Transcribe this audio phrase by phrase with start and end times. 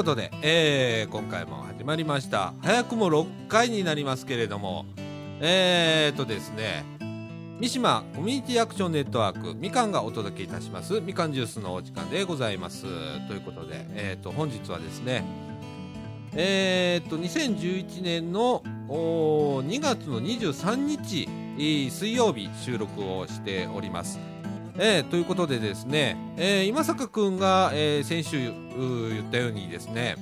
[0.00, 2.54] ことで、えー、今回も始まりました。
[2.62, 4.86] 早くも6回になりますけれども。
[5.42, 6.84] えーとですね
[7.60, 11.02] 三島コミュニティアクションネットワークみかんがお届けいたします。
[11.02, 12.84] みかんジュースのお時間でございます。
[13.28, 15.22] ということで、えー、と本日はですね
[16.32, 21.28] えー、と2011年の2月の23日
[21.90, 24.29] 水曜日収録をしております。
[24.82, 30.16] えー、ということでですね、えー、今坂君が、えー、先週言ったようにですね、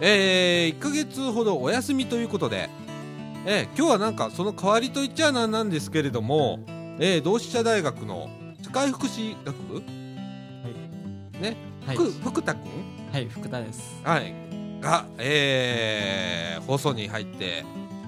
[0.00, 2.70] えー、1ヶ月ほどお休みということで、
[3.44, 6.60] えー、今日はなんかその代わりと言っちゃなんなんですけれども、
[7.00, 8.30] えー、同志社大学の
[8.62, 12.70] 社会福祉学部、はい、ね、はい、福田君
[13.12, 14.00] はい福田です。
[14.04, 14.32] はい。
[14.80, 17.64] が、えー、放送に入って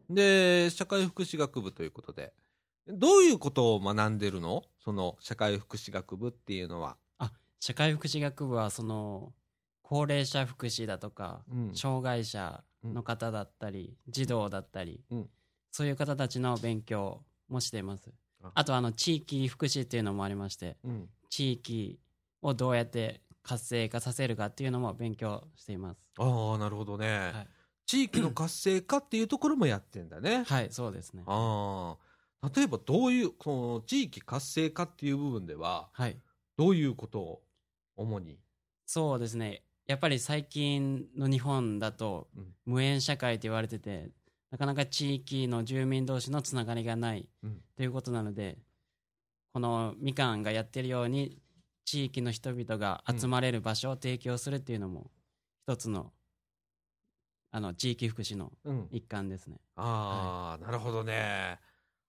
[0.07, 2.31] で、社会福祉学部ということで、
[2.87, 4.61] どういうことを学んでるの？
[4.85, 6.95] その社会福祉学部っていうのは。
[7.17, 9.33] あ、社会福祉学部は、その、
[9.81, 15.29] 高齢者福祉だとか、うん、障害者の方だったり、うん、児童だったり、うん、
[15.71, 18.11] そういう方たちの勉強もしています。
[18.53, 21.99] あとあの地域福祉っていうのもありまして、うん、地域
[22.41, 25.99] をどうやって活性化させるかっていうのも勉強しています。
[26.17, 27.47] ああなるほどね、はい、
[27.85, 30.43] 地域の活性化っていうところもやってんだね。
[30.47, 31.23] はいそうですね。
[31.25, 31.95] あ
[32.43, 32.49] あ。
[32.55, 36.17] 例えばどういうこの地域活性化っていう部分では、はい、
[36.57, 37.43] どういうことを
[37.95, 38.39] 主に？
[38.87, 39.61] そうですね。
[39.85, 42.29] やっぱり最近の日本だと
[42.65, 44.09] 無縁社会と言われてて
[44.51, 47.27] なかなか地域の住民同士のつながりがない
[47.77, 48.57] ということなので、
[49.53, 51.37] このみかんがやってるように
[51.85, 55.09] 地域の人々が集まれる場所を提供するっていうのも
[55.67, 56.11] 一つの
[57.53, 58.51] あの地域福祉の
[58.91, 59.57] 一環ですね。
[59.77, 61.59] うん、ああ、はい、なるほどね。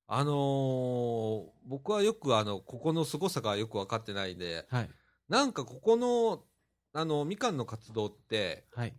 [0.07, 4.91] あのー、僕はよくあのここの凄さがよく分かってないんで、はい、
[5.29, 6.45] なんかここの
[6.93, 8.95] あのみかんの活動って、はい、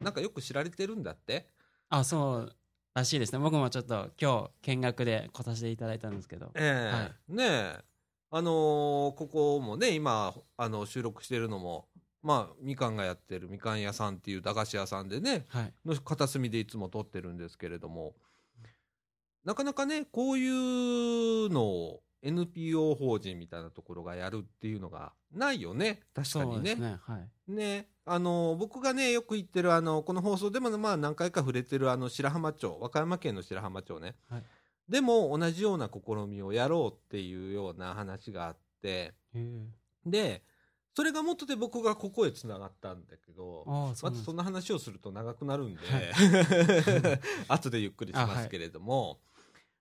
[0.00, 1.50] なんかよく知られてるんだって？
[1.88, 2.56] あそう
[2.94, 3.38] らしいですね。
[3.38, 6.50] 僕もちょっと今日見学で来させていただいたんですけど。
[6.54, 6.94] ええ。
[6.94, 7.44] ーはい、ね
[7.78, 7.84] え。
[8.32, 11.88] あのー、ここもね今あの収録してるのも
[12.22, 18.14] まあみかんがやってるみかん屋さんっていう駄菓子屋さんでね、はい、の片隅でいつも撮ってるんですけれども
[19.44, 26.00] なかなかねこういうのを NPO 法人みたいなところがやるっていうのがないよね。
[26.14, 26.74] 確かにね。
[26.74, 26.98] ね。
[27.02, 27.18] は
[27.48, 27.88] い、ね。
[28.04, 34.42] あの僕がねよく言ってるあのこの放送でもまあ何回か触れてるあの白浜町和歌山県の白浜町ね、はい、
[34.88, 39.14] でも同じような試みをやろうっていうような話があって。
[40.04, 40.42] で
[40.92, 43.64] それが元で僕がここへつながったんだけど
[44.02, 49.20] まずそんな話をすると長くなるんで、はい、 後でゆっくりしますけれども。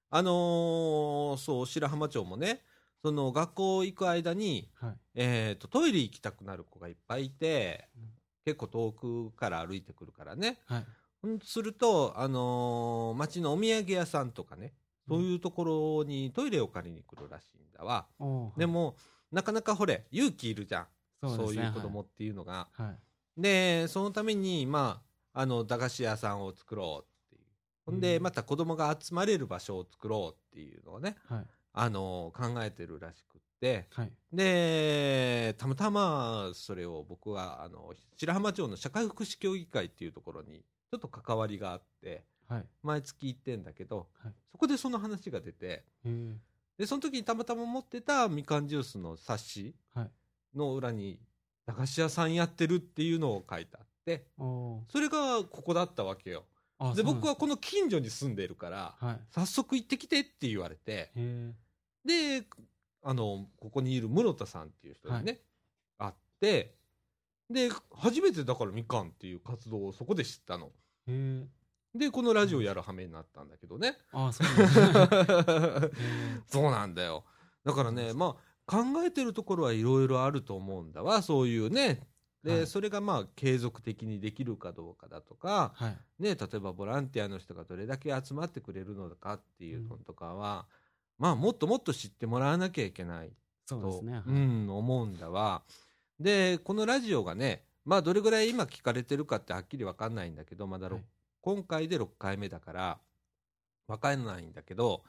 [0.09, 2.61] あのー、そう白浜町もね
[3.01, 8.03] その学校行く間に、はい、えーと、トイレ行きたくなる子がいっぱいいて、うん、
[8.45, 10.85] 結構遠くから歩いてくるからね、はい、
[11.44, 14.73] すると、あのー、町のお土産屋さんとかね
[15.07, 18.95] そういうところにトイレを借りに来るらしいんだわ、うん、でも
[19.31, 20.88] なかなかほれ勇気いるじゃん。
[21.21, 22.95] そう、ね,、いう子供っていうのが、は
[23.38, 25.01] い、でそのためにま
[25.33, 27.19] ああの駄菓子屋さんを作ろうっていう
[27.89, 45.83] ほんでまた子供が集まれる場所を作ろうっていうのをね、はい、あの考えてるらしくって、はい、でたまたまそれを僕はあの白浜町の社会福祉協議会っていうところにちょっと関わりがあって、はい、毎月行ってんだけど、はい、そこでその話が出て
[46.77, 49.75] でその時にたまたま持ってたみかんジュースの冊子
[50.56, 51.19] の裏に
[51.68, 56.45] 駄菓子屋さんやってるっていうのを書いてあってそれがここだったわけよ。
[56.96, 61.12] で僕はこの近所に住んでるから、はい、早速行ってきてって言われて
[62.06, 62.44] で
[63.04, 65.40] あのここにいる室田さんっていう人にね、
[65.98, 66.76] はい、会って
[67.50, 70.72] で初めてだからみかんっていう活動をそこで知ったの。
[71.96, 73.98] でこのラジオやるはめになったんだけどね。
[74.12, 74.48] あそう
[76.48, 77.26] そうなんだよ。
[77.66, 82.08] だからねまあ考えてるところはいろいろあると思うんだわそういうね。
[82.44, 85.89] で、はい、それがまあ継続的にできるかどうかだとか、は
[86.19, 90.65] い、ね、例えばボランティアの人がどれだけ集まってくれるのかっていうのとかは、
[91.19, 93.31] うん、まあもっともっと知ってもらわなきゃいけない
[93.68, 94.21] とう、ね。
[94.31, 95.63] ん、思うんだわ。
[96.19, 101.01] でこのラジオがねまあどれぐらい今聞かれてるかってはっきり分かんないんだけどまだ、はい、
[101.42, 102.97] 今回で6回目だから
[103.88, 105.03] 分かんないんだけど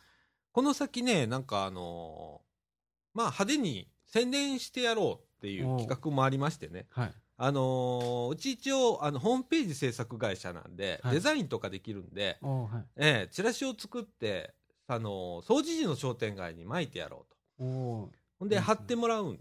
[0.52, 14.52] この先ねなんかあのー、まあ派手に宣伝してやろうっていう企画もありましてね、はい、あのー、うち一応あのホームページ制作会社なんで、はい、デザインとかできるんで、はい、えー、チラシを作って
[14.86, 18.10] あのー、総除時の商店街に巻いてやろうと。
[18.40, 19.36] ほんで貼ってもらうんっ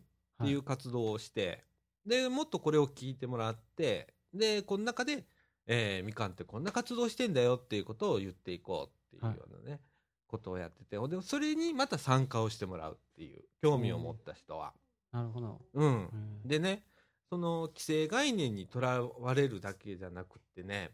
[0.45, 1.63] ていう活動をして、
[2.05, 5.25] でもっとこれを聞いてもらってでこの中で、
[5.67, 9.79] えー、みかんってこんな活動してんだよっていうことを言っていこうっていうようなね、はい、
[10.27, 14.73] ことをやっててでそれにまた参加をしてもらうっていう興味を持った人は。
[15.11, 16.09] なるほど、うん、
[16.45, 16.83] でね
[17.29, 20.91] その既成概念にとらわれるだけじゃなくってね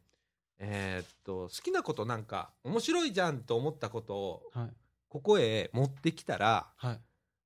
[0.57, 4.69] えー、っと好きなことなんか面白いじゃんと思ったことを、はい、
[5.09, 7.00] ここへ持ってきたら、はい、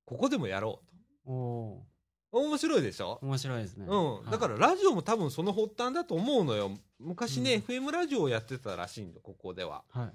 [0.06, 0.82] ここでもやろ
[1.26, 1.90] うと。
[2.32, 3.20] 面白いでしょ？
[3.24, 3.88] 面白いですね。
[3.88, 4.30] うん。
[4.30, 6.72] だからラジオも多分その発端だと思うのよ。
[7.00, 9.84] 昔ね、うん、FM ラジオをやってたらしいんだ、ここでは。
[9.90, 10.12] はい。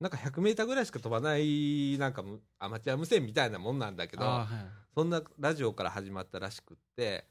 [0.00, 2.22] なんか100メーターぐらいしか飛ばない、なんか
[2.58, 4.54] アマチュア無線みたいなもんなんだけど、はい、
[4.94, 7.24] そんなラジオから始まったらしくって、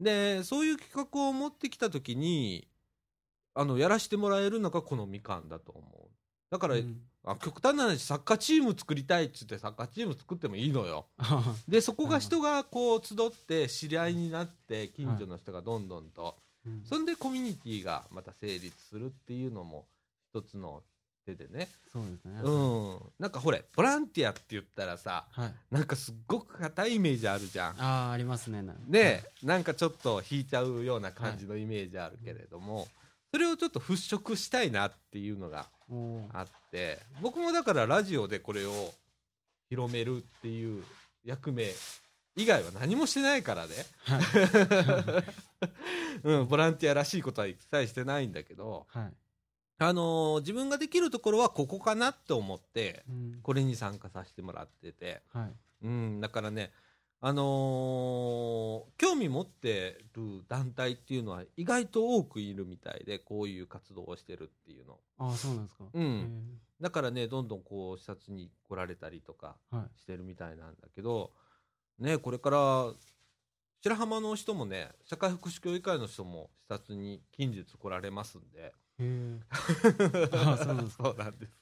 [0.00, 2.68] で、そういう企画を持ってきたときに、
[3.54, 6.08] あの、やらしてもらえるのがこのみかんだと思う。
[6.50, 11.06] だから、うん、あ極端な話サッカーチーム作りたいっつってサッカーチーム作ってもいいのよ。
[11.66, 16.34] でそこが人がこう集って知り合いになって近所の人がどんどんと、はい
[16.84, 19.86] そんでコミュニティがまた成立するっていうのも
[20.34, 20.82] 一つの
[21.26, 21.68] 手でね。
[21.92, 22.40] そうですね。
[22.42, 22.98] うん。
[23.18, 27.82] なんかほれ、ボランティアって言ったらさ、はい、なんかすっごく硬いイメージあるじゃん。
[27.82, 28.62] ああ、ありますね。
[28.88, 32.88] で、なんかちょっと引いちゃうような感じのイメージあるけれども、はい、
[33.32, 35.66] それをちょっと払拭したいなっていうのが
[36.32, 38.92] あって僕もだからラジオでこれを
[39.68, 40.84] 広めるっていう
[41.24, 41.72] 役目
[42.36, 43.72] 以外は何もしてないからね、
[46.22, 49.12] うん、ボランティアらしいことは一切してないんだけど、はい、
[49.78, 56.72] あのー、自分ができるところはここかなって思って、うん、これに参加させてもらってて、はい、うん、だからね
[57.20, 64.98] あのー、興味持ってる団体っていうのは意外と多くいるみたいでこういう活動をしてるっていうの。
[65.18, 65.84] ああそうなんですか。
[65.92, 66.60] うん。
[66.80, 69.56] だからねどんどんこう視察に来られたりとか
[69.96, 71.32] してるみたいなんだけど、
[71.98, 72.92] はい、ねこれから
[73.82, 78.72] 白浜の人もね社会福祉協議会の人も視察に近日来られますんでへ
[80.32, 81.52] あそうそうなんです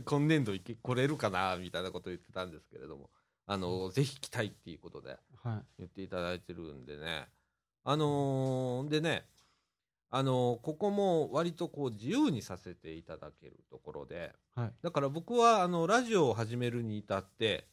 [0.04, 3.10] 今年度いけ来れるかなみたいなこと言ってたんですけれども。
[3.46, 5.16] あの、うん、ぜひ来たいっていうことで
[5.78, 7.26] 言っていただいてるんでね、
[7.84, 9.26] あのー、でね
[10.10, 17.66] あのー、ここも割とこう自由にさせていただけるところで、はい、だから僕はあのラジオを始めるに至って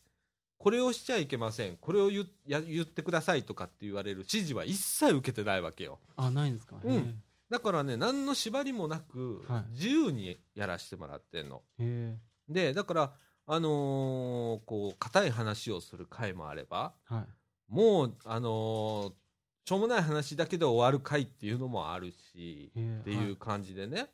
[0.62, 1.78] これをしちゃいけません。
[1.78, 5.98] これを言や言ってくださいとかって言われる指示は一切受けてないわけよ。
[6.16, 11.64] あないんですか、うん、だからね何の縛りもなく、自由にやらせてもらってんの。
[12.48, 13.12] でだから
[13.48, 19.14] あのー、こう硬い話をする回もあれば、はい、もうあのー、
[19.66, 24.12] しょうもない話だけで終わる回っていうのもあるしっていう感じでね、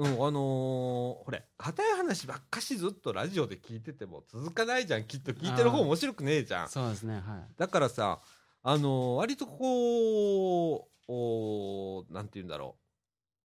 [0.00, 5.04] うん、あのー、ほれ、硬い話ばっかしずっとラジオで聞いてても続かないじゃん。
[5.04, 6.68] きっと聞いてる方面白くねえじゃん。
[6.70, 7.22] そうですね、はい。
[7.58, 8.18] だからさ、
[8.62, 12.76] あのー、割とこう、おなんて言うんだろ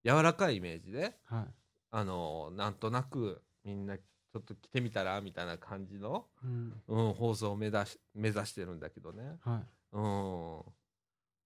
[0.06, 0.08] う。
[0.10, 1.46] 柔らかいイメージで、はい、
[1.92, 9.24] あのー、なんとなくみんなちょっと来てみたらみたいな感じの、うん、うん、放送を目指し目指してるんだけどね。
[9.44, 10.62] はい、うん、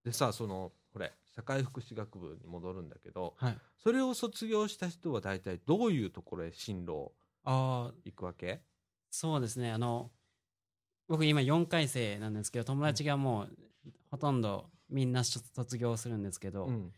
[0.04, 7.14] でさそのこれ社会福祉学部に戻るんだけど、はい、それを卒業した人は大体どういうところへ進路
[7.46, 8.60] 行くわけ？
[9.10, 9.72] そうですね。
[9.72, 10.12] あの
[11.08, 13.50] 僕今4回生なんですけど友達がもう
[14.12, 16.92] ほとんどみんな卒業するんですけど、うん、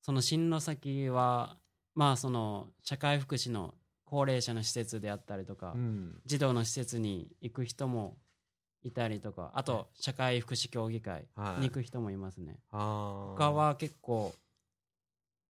[0.00, 1.58] その進路先は
[1.94, 3.74] まあその社会福祉の
[4.06, 8.16] 高齢者の施設であったりとか、うん、児童の施設に行く人も
[8.84, 11.26] いたりとかあと社会福祉協議会
[11.58, 14.32] に行く人もいますね、はい、他は結構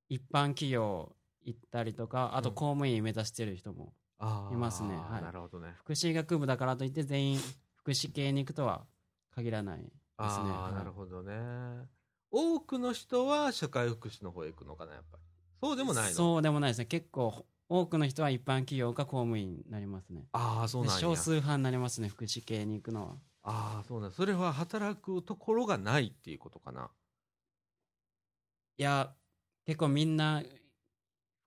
[0.08, 3.92] 一般企業行ったりとかあと公務員目指してる人も
[4.52, 5.74] いますね、はい、なるほどね。
[5.78, 7.40] 福祉学部だからといって全員
[7.76, 8.86] 福祉系に行くとは
[9.34, 9.94] 限らないですね。
[10.16, 11.34] ああ、なるほどね。
[12.30, 15.22] 多くの人は社会福祉の方へ行くのかなやっぱり。
[15.60, 16.10] そうでもないの？
[16.10, 16.86] そうでもないですね。
[16.86, 20.26] 結構多くの人は一般企業か公務員になりますね。
[20.32, 23.14] ああそうなん少数派になりますね福祉系に行くのは。
[23.42, 26.90] ああそうなんそれは働くところがないっていうことかな。
[28.76, 29.14] いや
[29.66, 30.42] 結構みんな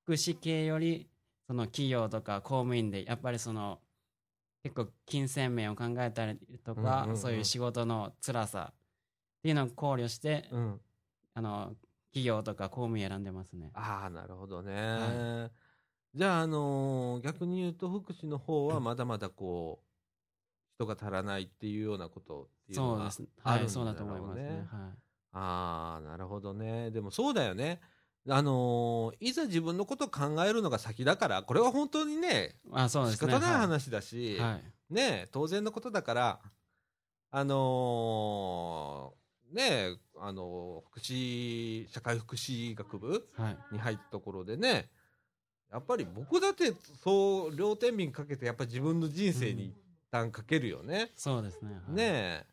[0.04, 1.10] 福祉系より
[1.48, 3.80] その企業とか公務員でやっぱりその
[4.64, 8.76] 結構金銭面を考えたりとか、うんうんうん、そういう仕事の辛さっ
[9.44, 10.82] ていうのを考慮して、うん、
[11.34, 11.74] あの
[12.12, 13.72] 企業とか公務員選んでますね。
[13.74, 15.52] ああなるほどね、はい、
[16.18, 23.70] じゃあ、あのー、逆に言うと福祉の方はまだまだこう人が足らないっていうようなことっていうのはあるんだろうね。
[23.70, 24.48] そうだと思いますね。
[24.48, 24.60] はい、
[25.34, 26.90] ああ、なるほどね。
[26.90, 27.80] でもそうだよね。
[28.28, 34.60] あのー、いざ自分のことを考えるのが先だから、これは本当にね、あそうですね仕方ない話だし、は
[34.90, 36.40] い、ね、当然のことだから、
[37.30, 43.30] あのー、ね、あのー、福祉、社会福祉学部
[43.72, 44.90] に入ったところでね、
[45.72, 49.74] やっぱり僕だってそう両天秤かけてやっぱり自分の人生に
[50.12, 51.12] 担かけるよね。
[51.16, 51.74] そうですね。
[51.74, 52.46] はい、ねえ。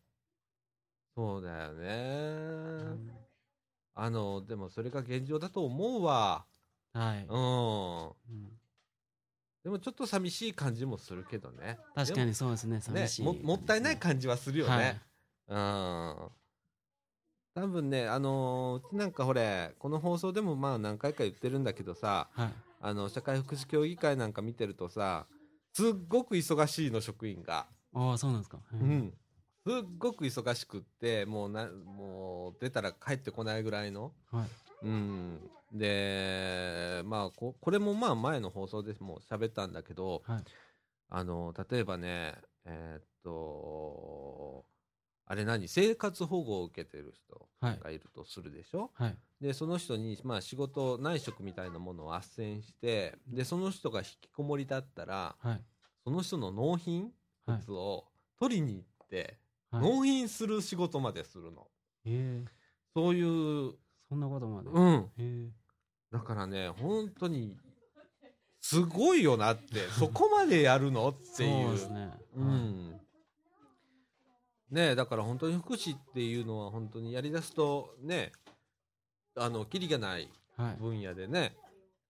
[1.14, 1.90] そうだよね、う
[2.90, 3.10] ん、
[3.94, 6.44] あの、でもそれが現状だと思うわ。
[6.92, 7.26] はい。
[7.28, 8.06] うん。
[8.06, 8.48] うん、
[9.62, 11.78] でもちょっと寂しい感じもするけどね。
[11.94, 13.34] 確かにそうですね、寂しい、ね、も。
[13.34, 15.00] もったいない感じはするよね。
[15.46, 16.30] はい、
[17.60, 17.62] うん。
[17.62, 22.52] 多分ね、あのー、なんかほれ、この放送でもまあ何回か言ってるんだけどさ、はい、
[22.86, 25.26] あの、社会福祉協議会なんか見てるとさ、
[25.72, 27.66] すっごく忙しいの職員が。
[27.94, 28.58] ああそうなんですか。
[28.74, 29.14] うん。
[29.66, 34.12] すっごく忙しくってもうなもう出たら帰ってこないぐらいの。
[34.30, 34.46] はい。
[34.82, 35.40] うん、
[35.72, 40.44] でまあここれもまあ前の放送でも喋ったんだけど、はい、
[41.08, 42.34] あの例えばね
[42.66, 44.66] えー、っと
[45.26, 45.68] あれ何？
[45.68, 55.60] 生活保護を受けてる人がいるとするでしょ、はい、でその人に、まあ、仕事内職みたいなものを斡旋してでその人が引きこもりだったら、はい、
[56.04, 57.10] その人の納品
[57.46, 58.04] 物を
[58.38, 59.38] 取りに行って、
[59.70, 61.68] はい、納品する仕事までするの、
[62.94, 63.72] そういう
[64.08, 64.68] そんなことまで。
[64.70, 65.52] うん。
[66.12, 67.56] だからね本当に
[68.60, 71.08] すごいよなって そこまでやるの？
[71.08, 71.64] っていう。
[71.64, 73.00] そうですね、うん
[74.74, 78.32] ねだから本当に福祉っていうのは本当にやりだすとね
[79.36, 80.28] あのキリがない
[80.78, 81.52] 分野でね、はい、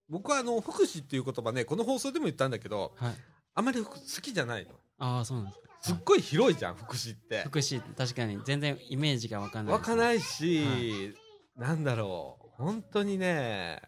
[0.09, 3.13] 僕はあの福祉っていう言葉ねこの放送でも言ったんだけど、はい、
[3.55, 3.91] あまり好
[4.21, 4.71] きじゃないの。
[4.97, 5.65] ああそうなんですか。
[5.81, 7.43] すっごい広いじゃん福祉って。
[7.43, 11.13] 福祉確かに全然イメージが分かんない、ね、分かないし、はい、
[11.59, 12.45] なんだろう。
[12.57, 13.81] 本当にね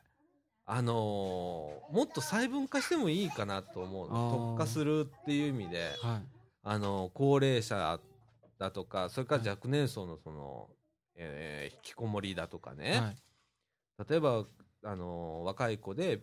[0.65, 6.21] あのー、もっと細分化してもいいかなと思う特化するっていう意味で、はい、
[6.63, 7.99] あのー、高齢者
[8.59, 10.69] だとかそれから若年層のその、
[11.15, 14.45] えー、引きこもりだとかね、はい、例えば
[14.83, 16.21] あの若い子で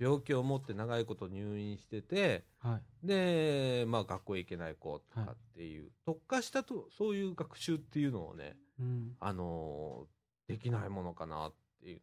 [0.00, 10.06] 病気を持って長いこと入院してて、はい、で、まあ、学校へ行けない子とかっていう、はい、特化したとそういう学習っていうのをね、うん、あの
[10.48, 12.00] できないものかなっていう。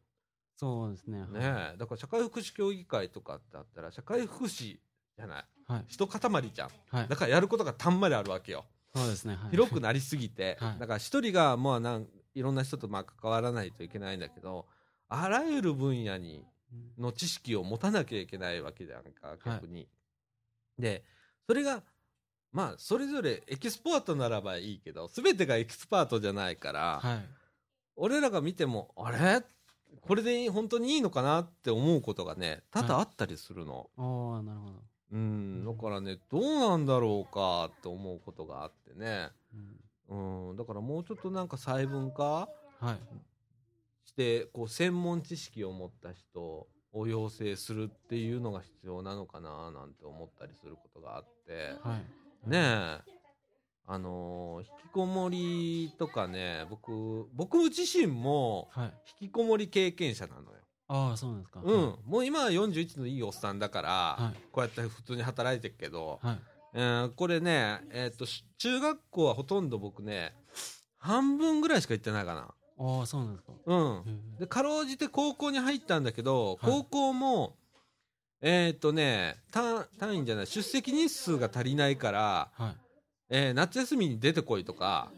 [0.56, 1.26] そうですね。
[1.28, 4.78] ねだから社会福祉協議会とかってあったら社会福祉
[5.18, 8.66] じゃない、はい、一塊じゃん、はい、だからやることがたんまりあるわけよ。
[8.94, 14.68] そうですね、はい、広くなりすぎて、 はい、だから一人がまあなんいろんな人とまあ関わらないといけないんだけど
[15.10, 16.46] あらゆる分野に
[16.98, 19.76] の知識を持たなきゃいけないわけじゃんか逆に。
[19.76, 19.88] はい、
[20.80, 21.04] で
[21.48, 21.84] それが
[22.52, 27.30] まあそれぞれエキスパートならばいいけど全てがエキスパートじゃないから、はい、
[27.96, 29.44] 俺らが見てもあれ？
[30.00, 33.90] これで本当にいいのかなって思うことがね多々あったりするの。
[33.98, 34.91] はい、ああなるほど。
[35.72, 39.30] うん、だからねどうなんだろうかって思うことがあってね、
[40.10, 40.56] うん、うん。
[40.58, 42.50] だからもうちょっとなんか細分化
[44.06, 51.98] して、こう専門知識を持った人を要請するっていうのが必要なのかななんて思ったりすることがあって、は
[52.48, 52.58] い、ね
[53.08, 53.22] え。
[53.88, 58.70] あのー、引きこもりとかね僕僕自身も
[59.20, 60.61] 引きこもり経験者なのよ。
[60.94, 66.40] ああそうなんですか、うん、もう今は41のいいおっさんだから、はい、こうやって普通に働いてるけど、はい。
[66.74, 68.26] えー、これね、えーと、
[68.58, 70.34] 中学校はほとんど僕ね
[70.98, 72.54] 半分ぐらいしか行ってないかな。
[72.78, 73.54] ああそうなんですか。
[73.66, 74.38] うん。
[74.38, 77.56] でかろうじて高校に入ったんだけど、高校も、
[78.42, 82.76] えっ、ー、とね単単位じゃない出席日数が足りないから、はい、
[83.30, 85.10] えー、夏休みに出てこいとか。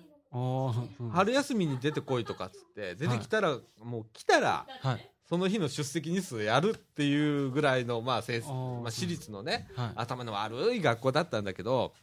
[1.12, 11.94] 春休みに出てこいとかっつって出てきたら、はい、もう来たら、はい、その日の出席日数やるっていうぐらいの、まあ、先まあ、私立のね、はい、頭の悪い学校だったんだけど、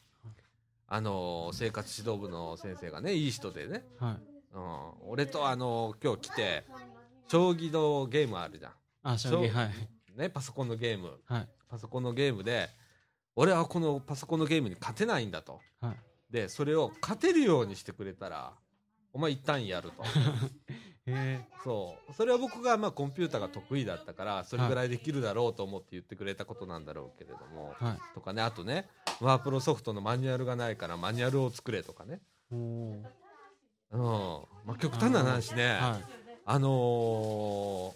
[0.86, 4.30] あの生活指導部の先生がねいい人でね、はい。
[4.52, 6.64] うん、俺とあの今日来て
[7.28, 8.72] 将棋のゲームあるじゃん。
[9.02, 9.70] あ将棋はい。
[10.16, 12.68] ねパソコンのゲーム、はい、パソコンのゲームで
[13.36, 18.52] 俺はこのパソコンのゲームに勝てないんだと、はい、でそれを勝てるようにしてくれたら
[19.12, 20.04] お前一旦やると
[21.64, 22.14] そう。
[22.14, 28.42] それは僕がまあコンピューターが得意だったからそれぐらいできるだろうと思って言ってくれたことなんだろうけれども、はい、とかね。
[28.42, 28.86] あとね
[29.20, 32.20] ワープロソフトのマニュアルがないからマニュアルを作れとかね。
[32.52, 33.02] うん。
[33.92, 35.78] まあ極端な話ね。
[35.80, 36.04] あはい、
[36.46, 37.92] あのー、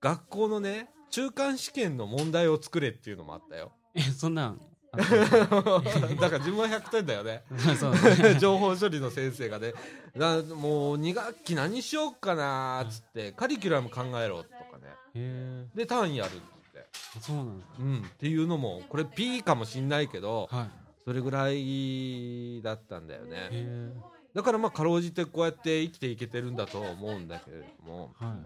[0.00, 3.72] 学校のね中間試験の問題を作れっていうのもあったよ。
[3.94, 4.60] えそんなん
[6.20, 7.42] だから自分は100点だよね。
[7.52, 9.72] ね、 情報処理の先生がね。
[10.16, 14.78] だもう2学期何しようかなっつって、カリキュラム考えろとか
[15.14, 15.68] ね。
[15.74, 16.32] で単位やるっ
[16.72, 16.86] て。
[17.20, 20.70] そうなんうん、っていうのもこれ P かもしんないけど、はい、
[21.04, 23.92] それぐらいだったんだよね。
[24.34, 28.36] だからまあかろうじてこうやって生きていけてるんだと思うんだけれども、は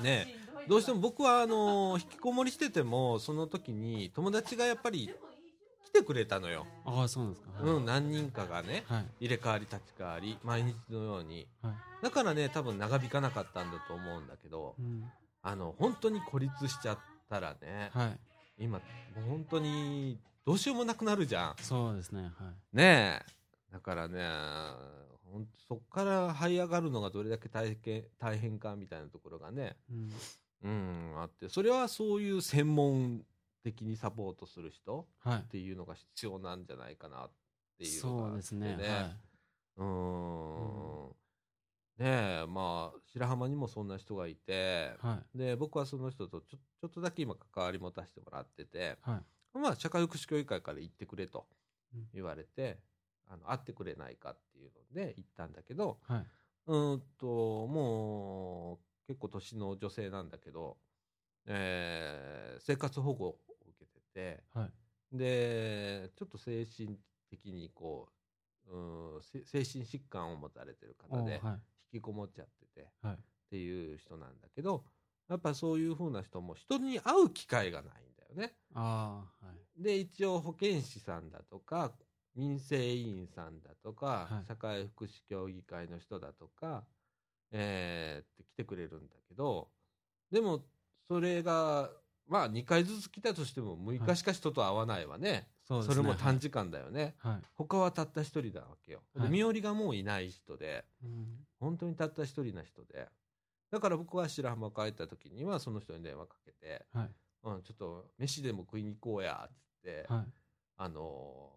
[0.00, 0.46] い、ね。
[0.68, 5.35] どうしても僕はあの引きこもりしててもその時に友達がやっぱり来
[5.98, 6.66] てくれたのよ。
[6.84, 7.50] ああ、そうなんですか。
[7.62, 11.46] はい、うん、何人かがね、はい、入れ替わり立ち替わり、毎日のように。
[11.62, 15.04] はい、だからね、多分長引かなかったんだと思うんだけど、うん、
[15.42, 17.90] あの、本当に孤立しちゃったらね、
[18.58, 18.84] 今、も
[19.26, 21.54] う本当にどうしようもなくなるじゃん。
[21.60, 22.22] そうですね。
[22.22, 22.32] はい、
[22.76, 23.72] ねえ。
[23.72, 24.22] だからね、
[25.30, 30.12] ほんそこから這い上がるのがどれだけ大変大変かみたいなところがね、うん、
[30.62, 30.68] う
[31.18, 33.22] ん、あって、それはそういう専門
[33.66, 37.30] 的にサポートする人っていうのが必要なんじゃないかなっ
[37.78, 39.16] ていうのがあって、ね、そうですね、はい、
[39.78, 41.08] うん、
[41.98, 49.20] ねえまあ白浜にもそんな人がいて、はい、で僕はその人とちょちょっとだけ今関わり持たせてもらってて、は
[49.56, 51.46] い、まあ社会福祉協議会から行ってくれと
[52.14, 52.78] 言われて、
[53.26, 56.26] うん、あの会ってくれないかっていうので行ったんだけど、はい、
[56.68, 60.76] うんともう結構年の女性なんだけど、
[61.46, 63.45] えー、生活保護て、
[64.54, 64.66] は
[65.12, 66.98] い、でちょっと精神
[67.30, 68.08] 的にこ
[68.68, 71.40] う、うん、精神疾患を持たれてる方で、
[71.92, 73.18] 引きこもっちゃってて、はい、っ
[73.50, 74.84] ていう人なんだけど
[75.28, 78.54] やっぱそういうふうな人も人に会う機会がないんだよね。
[78.74, 81.92] あはい、で一応保健師さんだとか
[82.36, 86.84] 民生委員さんだとか、はい、社会福祉協議会の人だとか、
[87.50, 89.68] えー、って来てくれるんだけど
[90.30, 90.60] でも
[91.08, 91.90] それが
[92.28, 101.26] まあ2回ずつ来たとしても6日しか人と会わないわね、はい、それも短時間だよね、はい、他はたった一人だわけよ、はい、身寄りがもういない人で、うん、
[101.60, 103.08] 本当にたった一人な人で。
[103.70, 107.10] だから僕は白浜帰った時にはその人に電話かけて、はい。
[107.42, 110.24] うん、ちょっと飯でも食いに行こうやっつって、はい、
[110.78, 111.50] あの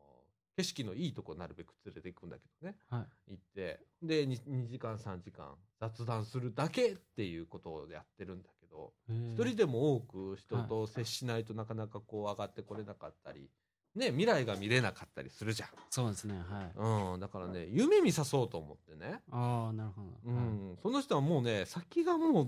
[0.55, 13.49] ー、景色のいいとこなるべく連れて行くんだけどね、はい、行ってで 2, 2時間3時間雑談するだけっていうことをやってるんだど一人でも多く人と接しないとなかなかこう上がってこれなかったり、
[13.95, 15.69] ね、未来が見れなかったりするじゃん。
[15.89, 19.21] そうですねはい、うん、だからね夢見さそうと思ってね。
[19.31, 22.47] ああなるほど、うん、その人はもうね先がもう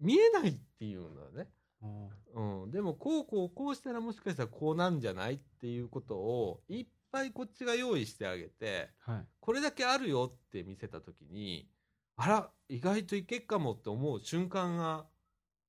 [0.00, 1.48] 見えないっていうんだよね
[2.34, 11.68] うん、でもこうこうこうしたらもしかしたらこうなんじゃないっていうことをいっぱいこっちが用意してあげて、はい、これだけあるよって見せた時に
[12.16, 15.06] あら意外といけっかもって思う瞬間が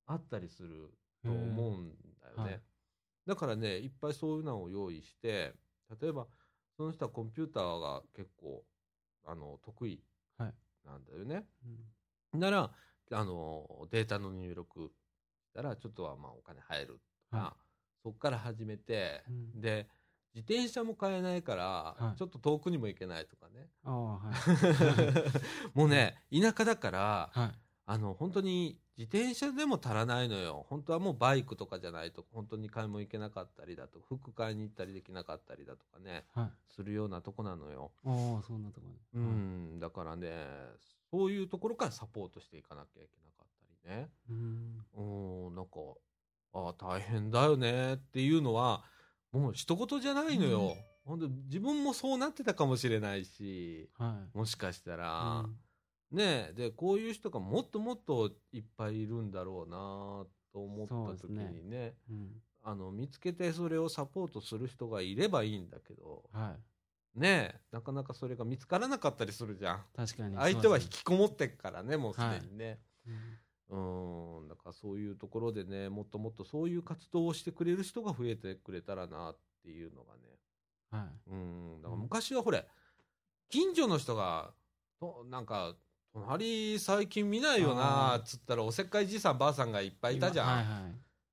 [0.08, 0.90] あったりする
[1.22, 2.60] と思うんだよね、はい、
[3.26, 5.52] だからねいっぱいそういうのを用意して
[6.00, 6.26] 例えば
[6.76, 8.64] その人はコンピューターが結構
[9.26, 10.02] あの得意
[10.38, 10.46] な
[10.96, 11.44] んだよね、はい
[12.34, 12.70] うん、なら
[13.12, 14.90] あのデータの入力
[15.44, 16.86] したらちょっとはまあお金入る
[17.30, 17.60] とか、はい、
[18.02, 19.88] そこから始めて、うん、で
[20.34, 21.64] 自転車も買えないから、
[21.98, 24.20] はい、ちょっと遠くにも行けないとかね、は
[25.74, 30.66] い、 もうね田舎だから、はい、あの本当に自転車でも足らないのよ。
[30.68, 37.90] 本当はもうバイクとかじゃないと本当に買い物行けなかったりだと服買いに行ったりできなかったりだとかね、はい、するようなとこなのよ。
[38.04, 40.46] ああそんなとこうん、だからね
[41.10, 44.10] そういうところからサポートしていかなきゃいけなかったりね。
[44.28, 45.70] うんなんか
[46.52, 48.84] ああ大変だよねっていうのは
[49.32, 50.74] もう一言じゃないのよ、うん、
[51.06, 55.56] 本当自分もそうなってたかもしれないし、はい、もしかしたら、うん
[56.10, 61.94] ねでこういう人がもっともっといっぱいいるんだろうなと思った時にね、ね。
[62.10, 62.30] うん、
[62.62, 66.54] あの見つけてそれをサポートする人がいればいいんだけど、は
[67.16, 69.84] い、ねなかなかそれが見つからなかったりするじゃん。
[69.94, 72.66] 確かに相手は引きこもってっからねもうすでにね、
[73.06, 73.16] はい。
[73.70, 80.20] うん、だからそういうところでねもっともっとそういう活動をしてくれる人が増えてくれたらなっていうのがね、
[80.90, 81.82] はい、うん。
[81.82, 82.66] だから昔はほれ
[83.50, 84.52] 近所の人が
[84.98, 85.74] となんか
[86.26, 90.46] 隣最近見ないよなっつったらおせっかいじいさんばあさんがいっぱいいたじゃん。
[90.46, 90.62] はいは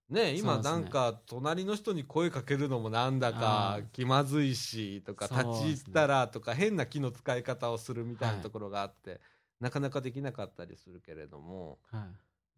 [0.09, 9.19] い、ね今なんか隣の人に声かけるのもなんだか気まずいしとか立ち入ったらとか変な木の使い方をするみたいなところがあって、
[9.59, 11.79] なかなかできなかったりするけれども、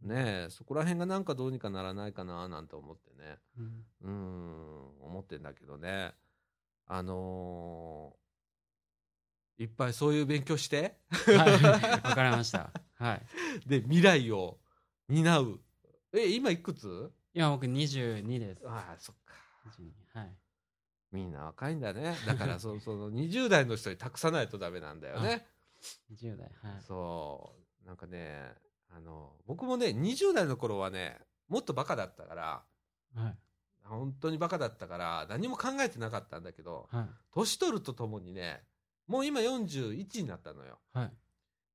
[0.02, 3.38] ねそこら辺がなんかどうにかならないかななんて思ってね。
[4.04, 6.14] うん思ってんだけどね。
[6.86, 8.27] あのー
[9.58, 11.00] いっぱいそういう勉強して？
[11.10, 12.08] はい。
[12.10, 12.72] わかりました。
[13.00, 13.26] はい。
[13.68, 14.60] で、未来を
[15.10, 15.60] 担う。
[16.14, 17.12] え、今いくつ？
[17.34, 18.62] 今僕22です。
[18.68, 19.34] ああ、そっか。
[20.14, 20.36] はい。
[21.12, 22.16] みんな若いんだね。
[22.26, 25.48] だからそ、その20代の人に託さないとダメなんだよね。
[26.12, 26.52] 20代。
[26.62, 26.82] はい。
[26.82, 27.88] そう。
[27.88, 28.54] なんかね、
[28.90, 32.64] あの、僕もね、20代の頃はね、もっとバカだったから、
[33.16, 33.38] はい。
[33.84, 38.64] 本当にバカだったから、何も考えてなかったんだけど、はい、年取るとともにね、
[39.08, 40.80] もう今41になったのよ。
[40.94, 41.12] はい。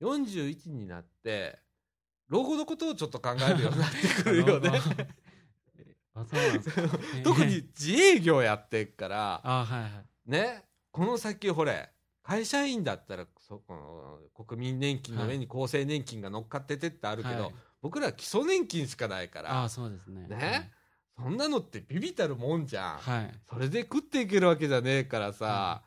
[0.05, 1.59] 41になって、
[2.29, 4.81] 老後のことをちょっと考えるようになってくるよね。
[6.14, 9.88] あそうなんですか、特に自営業やってっから、あはいは
[10.27, 11.90] い、ね、この先ほれ、
[12.23, 13.75] 会社員だったらそこ
[14.37, 20.27] の国民年金の上に厚生年金が乗っかっててってあるけど、はい、僕ら基礎年金しかないからあそうですね。
[20.29, 20.71] ね、
[21.16, 25.83] そんなのってビビたるもんじゃん、はい、それで食っていけるわけじゃねえからさ、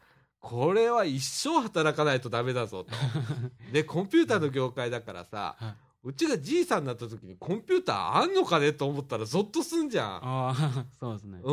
[0.45, 2.91] これは一生働かないとダメだぞと。
[3.73, 10.07] で、コンピューターの業界だからさ、はい、うちがじいさんになった時にコンピューターあんのかねと思ったらゾッとすんじゃん。
[10.17, 11.39] ああ、 そうですね。
[11.39, 11.43] うん、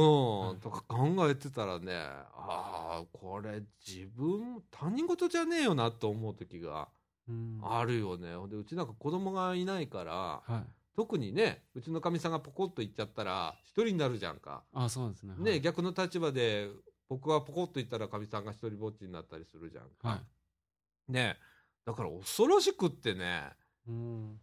[0.61, 6.91] とか考えてたらね、ああ、これ自分、他人事じゃねえよなと思う時が
[7.63, 8.29] あるよね。
[8.51, 14.65] で、うちなんか子供がいないから、はい、特にね、うちのかみさんがポコッと行っちゃったら、一人になるじゃんか。
[14.75, 15.35] あそうですね。
[15.39, 16.69] ね、逆の立場で、
[17.13, 20.09] 僕はポコッと言ったらかみさんが一人ぼっちになったりするじゃんか。
[20.09, 20.23] は
[21.11, 21.37] い、ね。
[21.85, 23.51] だから恐ろしくってね、
[23.87, 24.41] うん、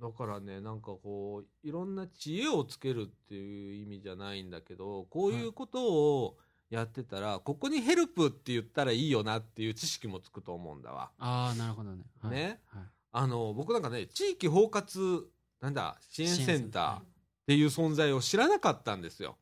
[0.00, 6.38] だからねなんかこういろんな知恵をつけるっていう意味じゃないんだけどこういうことを
[6.70, 11.10] やってたら、はい、ここにヘルプって言ったらいいよなっていう知識もつくと思うんだわ。
[11.18, 12.02] ああなるほどね。
[12.22, 15.24] はい、ね、はい、あの僕なんかね地域包括
[15.60, 16.98] なんだ支援センター。
[17.00, 17.02] っ
[17.46, 19.36] ていう存在を知らなかったんですよ。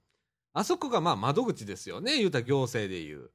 [0.55, 2.17] あそこがまあ窓口ですよね。
[2.17, 3.31] 言うたら行政で言う。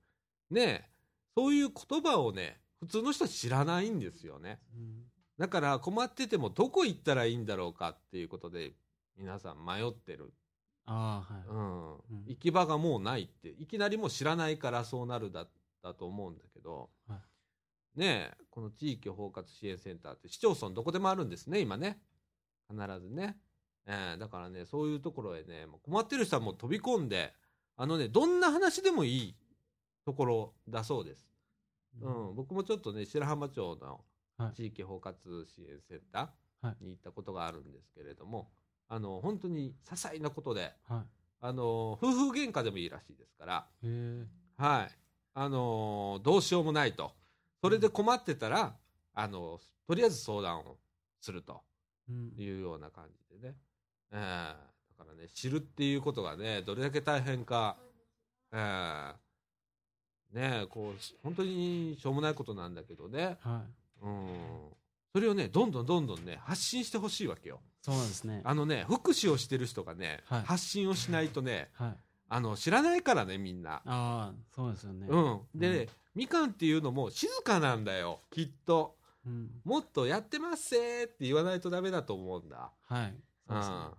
[0.49, 0.89] ね。
[1.35, 4.59] そういう言葉をね普通の人知らないんですよね。
[4.73, 5.03] うん、
[5.37, 8.71] だから困っててもどこ行ったらいいんだろうかっていうことで
[9.17, 10.33] 皆さん迷ってる。
[10.85, 11.43] あはい。
[11.47, 13.49] うん、うん、行き場がもうないって。
[13.49, 15.45] いきなりもう知らないからそうなるだ
[15.83, 17.15] だと思うんだけど、は
[17.95, 22.01] い、ねこの地域包括支援センターって市町村どこでもあるんですね今ね。
[22.69, 23.37] 必ずね。
[23.91, 27.33] えー、だからね、そういうところへね、困ってる人はもう飛び込んで、
[27.75, 29.35] あのね、どんな話でもいい
[30.05, 31.27] ところだそうです。
[31.99, 34.01] うん、うん、僕もちょっとね、白浜町の
[34.53, 35.13] 地域包括
[35.47, 38.47] 支援センターに行ったことがあるんですけれども、はい、
[38.89, 41.03] あの、本当に些細なことで、はい、
[41.41, 43.67] あの、夫婦喧嘩でもいいらしいですから、
[44.55, 44.91] はい。
[45.33, 47.13] あの、どうしようもないと。
[47.61, 48.75] それで困ってたら、
[49.13, 50.77] あの、とりあえず相談を
[51.21, 51.63] すると
[52.37, 53.55] いうような感じでね。
[54.11, 57.77] えー、だからね、知るっていうことがね、どれだけ大変か、
[58.51, 59.13] えー、
[60.33, 63.37] ねこう、本当にしょうもないことなんだけどね。
[63.41, 63.63] は
[64.01, 64.05] い。
[64.05, 64.69] うん。
[65.13, 67.61] それをね、どんどんどんどんね、発信してほしいわけよ。
[67.81, 68.41] そうですね。
[68.43, 71.97] あのね、福祉をしてる人がね、はい、発信をしないとね、はい、
[72.29, 73.75] あの、知らないからね、みんな。
[73.75, 75.07] ああ、そうですよね。
[75.09, 75.59] うん。
[75.59, 78.97] で、うん、みかんっていうのも静かなんだよ、きっと。
[79.25, 82.71] うん、もっとやってますせって言わないとダメだと思うんだ。
[82.87, 83.15] はい。
[83.49, 83.91] うん。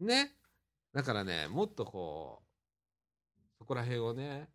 [0.00, 0.32] ね。
[0.92, 4.48] だからね、もっとこう、そこら辺をね、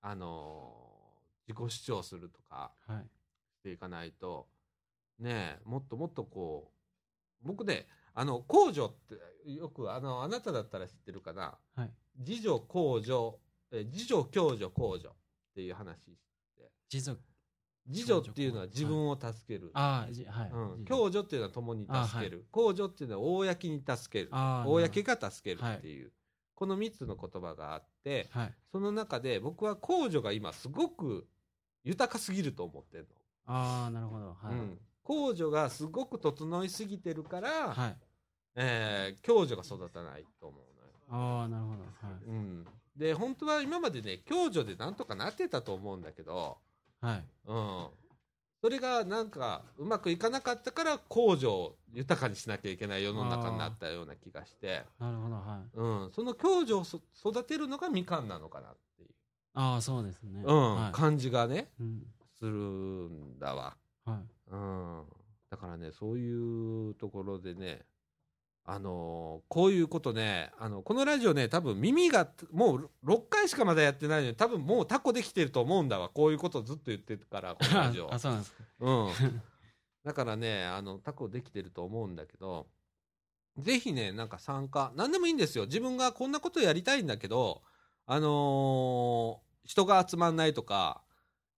[0.00, 2.72] あのー、自己主張するとか、
[3.58, 4.48] していかないと、
[5.18, 6.72] ねもっともっとこ
[7.44, 8.90] う僕ねあの公助っ
[9.44, 13.38] てよくあのあなただったら知ってるかな、はい、自助公助
[13.72, 15.12] え自助共助公助っ
[15.54, 16.22] ていう話して。
[16.92, 17.18] 自助
[17.86, 19.70] 自助っていうのは自分を助ける。
[19.74, 20.50] ああ、はい。
[20.52, 20.84] うん。
[20.84, 22.46] 共助っていうのは共に助ける。
[22.50, 24.30] 公助っていうのは公に助ける。
[24.30, 26.12] 公が助けるっていう。
[26.54, 31.26] この3つの言葉があって、はい、その中で僕は公助が今すごく
[31.82, 33.08] 豊かすぎると思ってる
[33.46, 33.54] の。
[33.54, 34.26] ああ、なるほど。
[34.28, 34.52] はい。
[34.52, 34.78] うん。
[35.02, 37.96] 公助がすごく整いすぎてるから、はい。
[38.54, 41.32] えー、共助が育たないと思うのよ。
[41.40, 41.82] ああ、なるほど。
[41.82, 42.24] はい。
[42.28, 42.66] うん。
[42.96, 46.58] で、本当は今までね、共助でなんとかなってたと思うんだけど、
[47.02, 47.24] はい。
[47.46, 47.86] うん。
[48.62, 54.84] それがなんかうまくいかなかったから工場を豊かにしなきゃいけない世の中になったような気がして。
[55.00, 56.84] なるほどはい、うん、その共助を
[57.28, 59.08] 育てるのがみかんなのかなっていう。
[59.54, 60.74] ああそうですね、うん。
[60.76, 62.06] はい、感じがね、うん、
[62.38, 64.52] するんだわ、はい。
[64.52, 65.02] うん、
[65.50, 67.84] だからねそういうところでね
[68.64, 76.08] あのー、こういうことね、あの、このラジオね、多分耳が、もう6回しかまだやってないのに、多分もうタコできてると思うんだわ。
[76.08, 78.12] こういうことずっと言ってるから、このラジオ。
[78.14, 78.64] あ、そうなんですか。
[78.80, 79.10] うん。
[80.04, 82.68] だからね、あの、タコできてると思うんだけど、
[83.58, 85.64] ぜひね、なんか参加、何でもいいんですよ。
[85.64, 87.62] 自分がこんなことやりたいんだけど、
[88.06, 91.02] あのー、人が集まんないとか、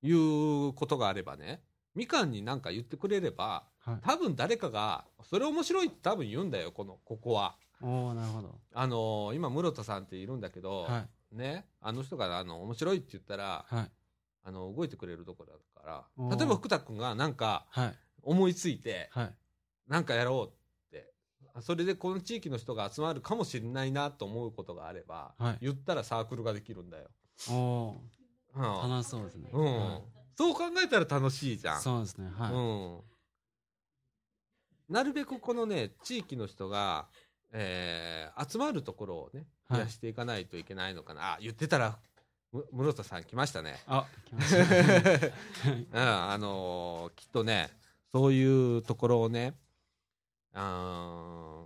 [0.04, 1.62] いうことがあればね、
[1.94, 7.56] みかんになんか言ってくれれば、はい、多分誰かがそれ面白いって多分言うんだよこのここは。
[7.82, 8.58] おなるほど。
[8.72, 13.90] あのー、今室田さんっているんだけど、はい、ねあの人があの面白いって言ったら、はい、
[14.44, 16.36] あの動いてくれるところだから。
[16.36, 17.66] 例えば福田君がなんか
[18.22, 19.34] 思いついて、はい、
[19.86, 21.12] なんかやろうって
[21.60, 27.08] それでこの地域の人が集まるかもしれないなと思うことがあれば、はい、言ったらサークルができるんだよ。
[27.50, 27.96] お
[28.56, 29.50] うん、楽しそうですね。
[29.52, 30.00] うん、
[30.36, 31.82] そう考えたら楽しいじゃん。
[31.82, 32.30] そうですね。
[32.38, 32.52] はい。
[32.52, 33.13] うん
[34.88, 37.06] なるべくこのね、地域の人が、
[37.52, 41.20] えー、集まるところをね、増やしていかないといけないのかな。
[41.20, 41.98] はい、あ、言ってたら、
[42.72, 43.82] 室田さん来ましたね。
[43.86, 45.32] あ、来ました、ね。
[45.92, 47.70] うん、あのー、きっとね、
[48.12, 49.54] そういうところをね、
[50.52, 51.64] あ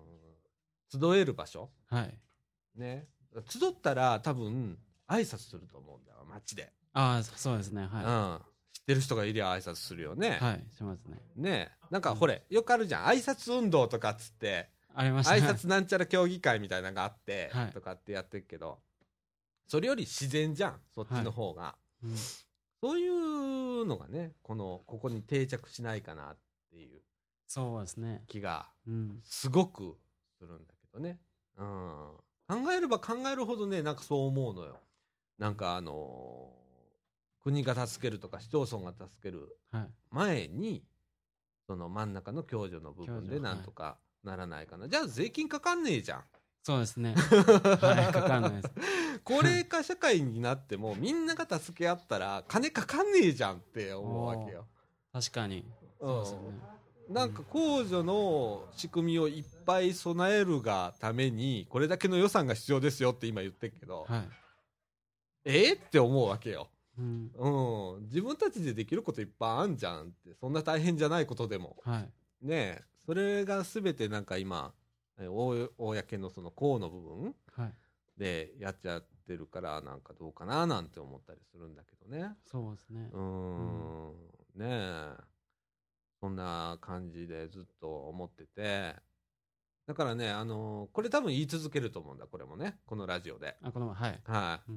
[0.90, 1.70] 集える場所。
[1.90, 2.18] はい。
[2.74, 3.06] ね。
[3.46, 6.72] 集ったら多分、挨拶すると思うんだよ、街で。
[6.94, 7.86] ああ、そうですね。
[7.86, 8.04] はい。
[8.04, 8.57] うん。
[8.88, 10.38] てる人がいりゃ挨拶するよね。
[10.40, 11.20] はい、しますね。
[11.36, 13.04] ねなんか、ほれ、よくあるじゃん。
[13.04, 18.78] 挨拶運動とかっつって、ありました、挨拶なんちゃら協議会みたいなのがあって、はい、とかってやってるけど、
[19.66, 21.62] それより自然じゃん、そっちの方が。
[21.62, 26.38] はいうん、そういうのがね、この、ここに定着しないかなっ
[26.70, 27.02] ていう。
[27.46, 28.24] そうですね。
[28.26, 28.70] 気が、
[29.22, 29.98] すごく
[30.38, 31.18] するんだけどね。
[31.58, 32.16] うん。
[32.48, 34.80] 考えれば考えるほどね、なんかそう思うのよ。
[35.36, 36.57] なんかあのー
[37.48, 39.56] 国が助けるとか市町村が助ける
[40.10, 40.82] 前に、はい、
[41.66, 46.24] その真ん中の共助の部分でなんとかならないかな、はい、じゃあ税金かかんねえじゃん。
[46.62, 47.14] そうですね。
[47.80, 48.74] はいかかんないです。
[49.24, 54.66] 高齢化社会になってもみんなが助け合ったら金かかんねえじゃんって思うわけよ。
[55.10, 55.64] 確かに。
[55.98, 56.38] そうですね、
[57.08, 64.28] なんか控除の仕組みをいっぱい備えるがためにこれだけの予算が必要ですよって今言ってるけど、はい、
[65.44, 66.68] えって思うわけよ。
[66.98, 67.30] うん、
[67.96, 70.34] うん、自分たちでできることいっぱいあんじゃんって。
[70.34, 74.74] そんな大変じゃないことでも、はい、ねそれが全てなんか今
[75.16, 77.34] 公のその公の部分？
[78.16, 82.36] でやっちゃってるからなんかどうかななんて思ったりするんだけどね。
[82.44, 83.10] そうですね。
[83.12, 84.12] うん、
[84.56, 85.12] ねえ。
[86.20, 88.96] そんな感じでずっと思ってて
[89.88, 93.56] だからね、あのー、これ多分言い続けると思うんだ、これもね、このラジオで。
[93.62, 94.20] あ、この、はい。
[94.22, 94.70] はい。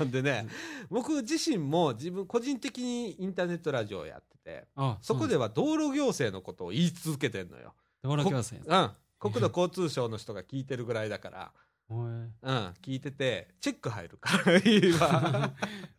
[0.00, 0.48] うん、 でね、
[0.88, 4.68] 僕自身も自分、個人的にインターネットラジオをやってて、
[5.02, 7.74] そこでは道路行政のことを言い続けてんのよ。
[8.00, 8.90] 道路行政うん。
[9.18, 11.52] 国土交通省の人が聞いてるぐらいだから、
[11.90, 12.32] うん、
[12.80, 15.52] 聞いてて、チェック入るから、今。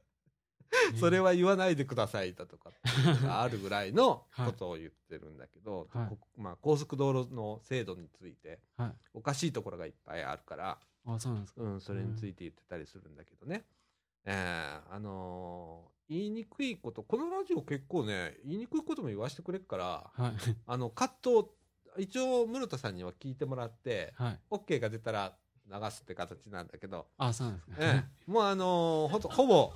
[0.99, 2.71] それは言わないでくださいだとか
[3.23, 8.59] があるぐらいの ことを言ってるんだけど、はい、まあ、高速道路の制度について、
[9.13, 13.65] おかしいところがいっぱいあるからあそうなんですか、うん、それについて言ってたりするんだけどね、
[14.25, 20.33] うん、えー、あのー、言いにくいことこのラジオ結構ね言いにくいことも言わせてくれっから、はい、
[20.65, 21.55] あのカット
[21.97, 25.35] 一応室田さんには聞いてもらって、はい、OK が出たら
[25.67, 27.07] 流すって形なんだけど。
[27.17, 29.73] あそうなんですか、ええ、もうあのー、ほほぼ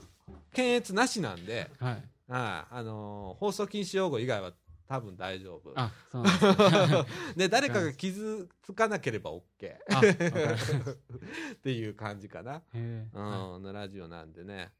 [0.53, 4.53] 検閲なしなんで、はい、ああのー、放送禁止用語以外は
[4.87, 5.71] 多分大丈夫。
[5.75, 7.05] あ、そうなん
[7.37, 9.39] で 誰かが傷つかなければ OK。
[11.55, 12.61] っていう感じかな。
[12.73, 14.71] うん、のラジオなんでね。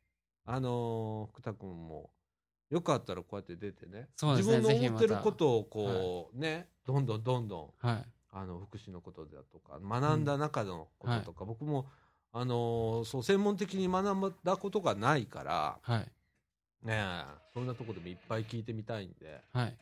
[0.45, 2.11] あのー、福田君も、
[2.69, 4.09] よかったらこうやって出てね。
[4.15, 8.05] そうですね自分の思ってることをこう、ねどんどんどんどんはい。
[8.35, 11.87] あの福祉のことだとか学んだ中のこととか、僕も
[12.35, 15.99] あのーそう専門的に学んだことがないからはい。
[16.83, 19.77] ねえそんなとこでもいっぱい聞いてみたいんではい。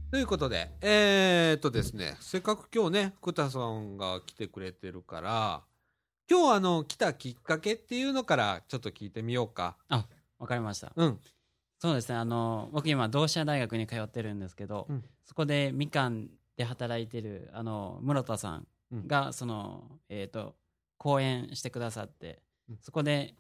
[0.09, 5.61] ということで、えー、っとですね、せっかく今日ね、福田さんが来てくれてるから、
[6.29, 9.77] 今日あの、来たきっかけっていうのからちょっと聞いてみようか。
[10.39, 11.19] わかりましたうん。
[11.81, 18.67] そうですねあの僕今同志社大学に通ってるんですけど、うんそこでみかんで働いてるあの室田さん
[19.07, 20.55] がその、えっ、と
[20.97, 23.35] 講演してくださって、うんそこで、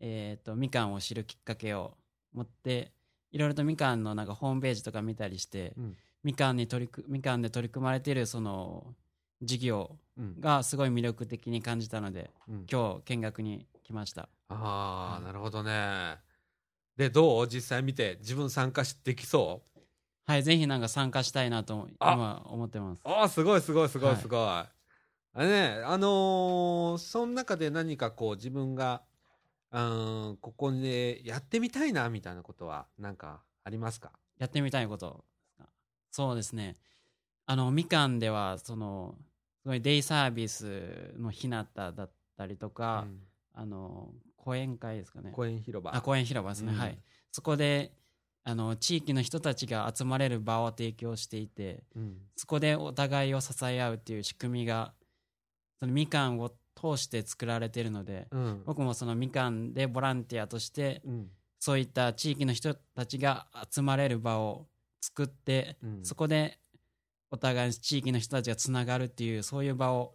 [0.00, 1.96] えー、とみかんを知るきっかけを
[2.32, 2.92] 持って
[3.30, 8.94] いろいろとみかんのなんかホームページとか見たりして、うんみかんに取りくみかんで取り組まれているその
[9.42, 9.98] 事業うん。
[10.40, 12.66] がすごい魅力的に感じたのでうん。
[12.70, 14.28] 今日見学に来ました。
[14.48, 16.18] ああ、はいなるほどね。
[16.96, 17.48] で、どう？
[17.48, 19.80] 実際見て自分参加しできそう？
[20.26, 22.12] はいぜひなんか参加したいなとあ。
[22.12, 23.00] 今思ってます。
[23.04, 24.20] ああ、すごいすごいすごいはい。
[24.20, 24.40] すごい。
[24.40, 24.68] あ
[25.36, 29.02] れね、あのーその中で何かこう自分が、
[29.72, 34.12] うーん、ここでやってみたいなみたいなことは何かありますか？
[34.38, 35.24] やってみたいこと
[36.12, 36.76] そうですね。
[37.46, 39.16] あのみかんではその
[39.64, 43.18] すごいデイサービスの日向だったりとか、うん。
[43.54, 45.30] あの講演会ですかね。
[45.30, 45.96] 公園広場。
[45.96, 46.78] あ公園広場ですね、うん。
[46.78, 46.98] はい。
[47.32, 47.92] そこで
[48.42, 52.18] あの地域の人たちが集まれる場を提供していてうん。
[52.36, 54.92] そこでお互いを支え合うっていう仕組みが
[55.80, 58.62] そのみかんを通して作られているので、うん。
[58.66, 61.30] 僕もそのみかんでボランティアとしてうん。
[61.58, 64.66] そういった地域の人たちが集まれる場を
[65.00, 66.00] 作って、うん。
[66.02, 66.58] そこで
[67.30, 70.14] お互い地域の人たちがつながるっていうそういう場を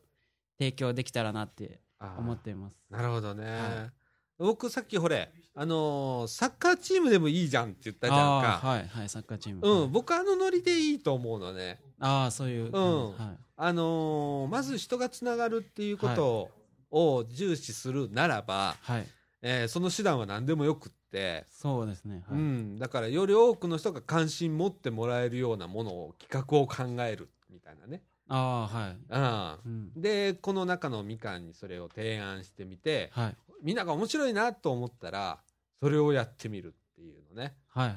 [0.58, 1.82] 提供できたらなって
[2.18, 2.76] 思っています。
[2.90, 3.46] なるほどね。
[3.46, 3.92] は
[4.38, 8.68] 僕さっきほれ、あのーサッカーチームでもいいじゃんって言ったじゃんあか。
[8.68, 9.60] ーはいはいサッカーチーム。
[9.62, 11.82] うん、はい僕あのノリでいいと思うのね。
[12.00, 12.72] ああそういう。
[12.72, 16.50] うんはいあのーまず人がつながるっていうこと
[16.92, 19.08] を重視するならば、はい
[19.42, 22.24] えーその手段は何でもよくって、そうですね。
[22.28, 28.04] はいうん、だからより多くの人が関心持ってもらえるようなものを企画を考えるみたいなね。
[28.28, 28.92] ああはい。
[28.92, 35.40] ううんん、でこの中のみかんにそれを提案してみてはいみんなが面白いなと思ったら
[35.82, 37.56] それをやってみるっていうのね。
[37.68, 37.90] はい。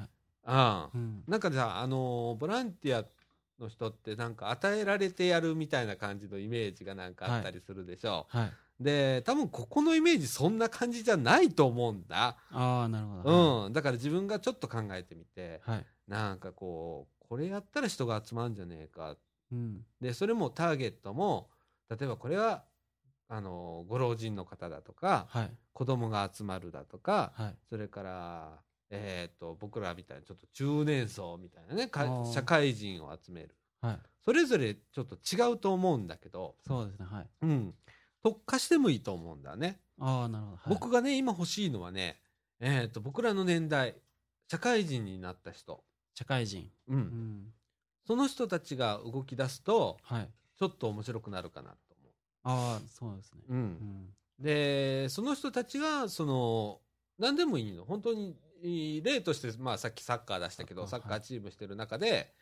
[0.45, 3.05] うんうんなんかさ、あのーボランティア
[3.63, 8.37] の人ってなんか与えられてやるみたいな感じのイメージがなんかあったりするでしょう。
[8.37, 8.53] はい。
[8.81, 12.37] で、多分ここのイメージそんな感じじゃないと思うんだ。
[12.51, 13.67] ああなるほど。
[13.67, 13.73] うん。
[13.73, 15.87] だから自分がちょっと考えてみて、はい。
[16.09, 19.17] なんかこう、これやったら人が集まるんじゃねえか。
[19.53, 21.49] うんで、それもターゲットも、
[21.91, 22.65] 例えばこれは、
[23.29, 31.91] あのーご老人の方だとか、はい子供が集まるだとか、はいそれから、えっ、と、僕らみたいなちょっと中年層みたいなね、
[32.33, 33.57] 社会人を集める。
[33.81, 33.99] はい。
[34.25, 37.27] それぞれちょっと違うと思うんだけど、そうですねはい。
[37.43, 37.75] うん。
[38.23, 39.81] 特化してもいいと思うんだね。
[39.99, 40.57] ああなるほど。
[40.57, 42.21] はい僕がね、今欲しいのはね、
[42.61, 43.97] えっ、と、僕らの年代、
[44.51, 45.83] 社会人になった人。
[46.15, 46.71] 社会人。
[46.89, 46.95] う。
[46.95, 47.53] うんん
[48.07, 50.29] その人たちが動き出すと、はい。
[50.59, 51.77] ちょっと面白くなるかなと
[52.45, 53.41] ああそうですね。
[53.49, 53.61] 思う。
[53.61, 53.65] う。
[53.65, 56.81] うんんで、その人たちが、その、
[57.19, 57.85] 何でもいいの。
[57.85, 62.33] 本当に、例として、まあさっきサッカー出したけど、はいサッカーチームしてる中で、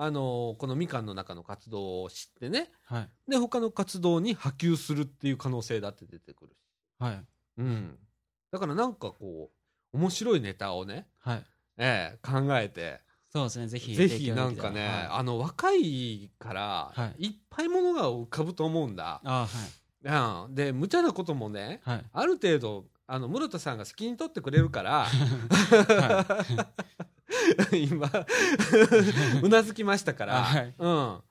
[0.00, 3.30] あの、このみかんの中の活動を知ってね、はい。
[3.30, 6.56] で、他の活動に波及するっていう可能性だって出てくるし。
[7.00, 7.24] はい。
[7.58, 7.98] うん。
[8.52, 9.50] だからなんかこ
[9.92, 11.44] う、面白いネタをね、はい。
[11.78, 13.66] ええ考えて、そうですね。
[13.66, 17.30] ぜひぜひなんかね、はい、あの若いからい。
[17.30, 19.48] っぱいものが浮かぶと思うんだ、は
[20.04, 20.08] い、
[20.46, 25.06] うん、で無茶なこともね、はい、ある程度あの室田さんが責任取ってくれるから、
[27.72, 28.10] 今
[29.42, 31.22] うなずきましたから、はい、うん、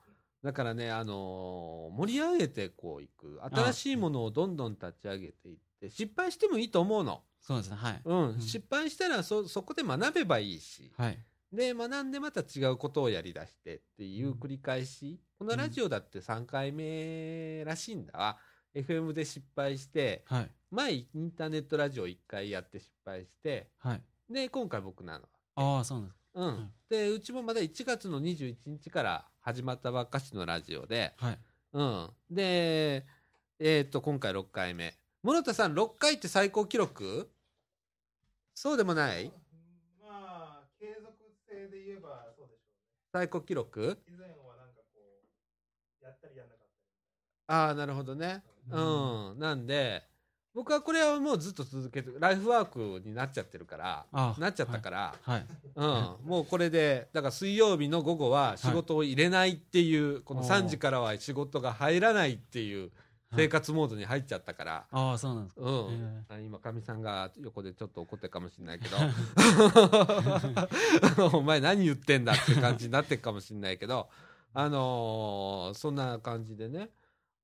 [0.42, 3.40] だからね、あのー、盛り上げてこういく。
[3.42, 7.24] 新しいものをどんどん立ち上げていって失敗してもいいと思うの。
[7.40, 8.02] そうですね、はい。
[8.04, 11.18] うん、失敗したらそそこで学べばいいし、はい、
[11.52, 18.18] で学んでまた違うことをやりだしてっていう繰り返し、このラジオだって3回目らしいんだ。
[18.18, 18.38] わ、
[18.74, 25.28] うん、FM で失敗して、はい、前インターネットラジオ1回やって失敗して、はい、で今回僕なの。
[25.60, 26.18] ああそうなんです。
[26.34, 31.38] うん、でうちもまだ1月の21日から始まったばっかしのラジオで、はい。
[31.72, 33.04] うん、で、
[33.58, 34.94] えー、っと今回6回目。
[35.24, 37.28] 室田さん6回って最高記録？
[38.54, 39.32] そうでもない？
[40.00, 41.12] まあ継続
[41.48, 43.10] 性で言えばそうでしょうね。
[43.12, 43.98] 最高記録？
[44.06, 45.00] 以前はなんかこ
[46.00, 46.70] うやったりやんなかったり
[47.48, 48.44] ああなるほどね。
[48.70, 50.04] うん、うん、なんで
[50.54, 54.06] 僕はこれはもうずっと続けてライフワークになっちゃってるから
[54.38, 55.46] なっちゃったから、はい。
[55.76, 62.90] うん、もうこれでだから水曜日の午後は仕事を入れないっていう、はい、この3時からは仕事が入らないっていう
[63.36, 66.44] 生活モードに入っちゃったから、ああそうなんですか、うん。
[66.44, 68.96] 今かみさんが横でちょっと怒ってるかもしれないけど。
[71.36, 74.08] お前何言ってんだって感じになってるかもしれないけど。
[74.54, 76.88] あのー、そんな感じでね。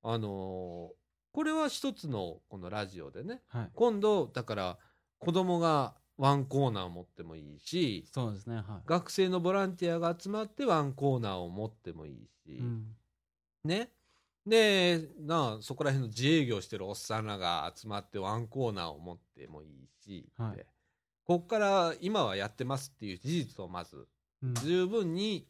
[0.03, 1.04] あのー
[1.35, 4.79] これは一つのこのラジオでね、はい、今度だから
[5.19, 12.87] 子供がワンコーナー持ってもいいしそうですね、はい、学生のボランティアが集まってワンコーナーを持ってもいいし、うん、
[13.65, 13.91] ね。
[14.47, 20.65] でなそこら辺の自営業してるおっさんらが集まってワンコーナーを持ってもいいし、はい、
[21.25, 24.07] こっから今はやってますっていう事実をまず
[24.63, 25.49] 十分に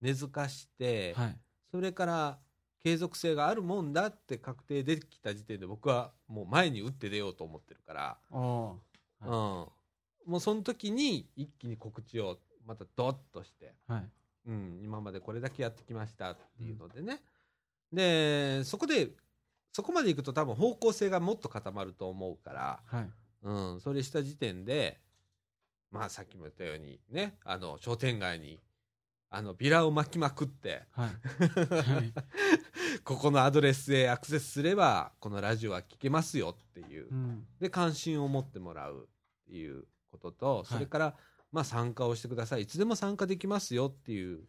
[0.00, 1.36] 根付かして、はい、
[1.70, 2.38] それから
[2.86, 8.74] 継続性があるもんだって確定できた時点で僕はもう前に打って出ようと思ってるから、は
[9.22, 9.70] い、うん、も
[10.34, 14.04] うその時に一気に告知をまたドッとして、はい。
[14.46, 17.20] うん、今までこれだけやってきましたっていうのでね、
[17.90, 19.08] うん、でそこで
[19.72, 23.10] そこまでいくと多分方向性がもっと固まると思うから、はい。
[23.42, 25.00] うん、それした時点で
[25.90, 28.60] まあさっきも言ったようにねあの商店街に
[29.28, 31.10] あのビラを巻きまくって、はい。
[33.04, 41.14] ここのアドレスへアクセスすればこのラジオは聞けますよっていう、うん、で関心を持ってもらうっていうこととそれから、はい、
[41.52, 42.62] まあ、参加をしてください。
[42.62, 44.46] いつでも参加できますよっていう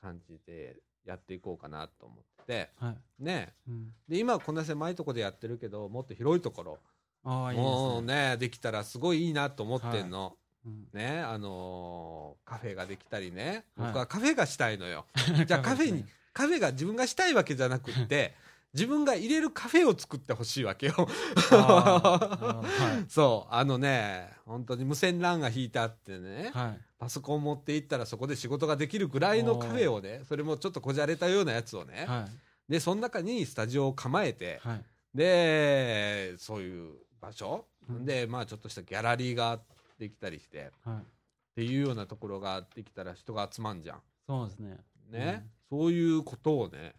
[0.00, 6.78] 感じでやっていこうかなと思って、はい、ね、うん、で今はこんな狭いとこでやってるけどもっと広いところ。
[7.24, 10.36] もうねできたらすごいいいなと思ってんの。
[10.64, 13.64] はいねあのー、カフェができたりね。
[13.76, 18.34] 僕はカフェがしたいのよ、はい、じゃあカフェにカフェが自分がしたいわけじゃなくって
[18.74, 20.94] 自分が入れるカフェを作ってほしいわけよ。
[20.96, 22.62] は
[23.06, 23.54] い、 そう。
[23.54, 32.26] あのね本当に無線 LAN が引いてあってね、はい、パソコン持っていったらそこで仕事ができるぐらいのカフェをねそれもちょっとこじゃれたようなやつをね、は
[32.68, 34.84] い、でその中にスタジオを構えて、はい、
[35.14, 39.60] でそういう場所、うん、でまあちょっとしたギャラリーが
[40.02, 44.00] できたりして、っていうようなところができたら人が集まんじゃん。
[44.26, 44.76] そうですね。
[45.12, 46.94] ね、うん、そういうことをね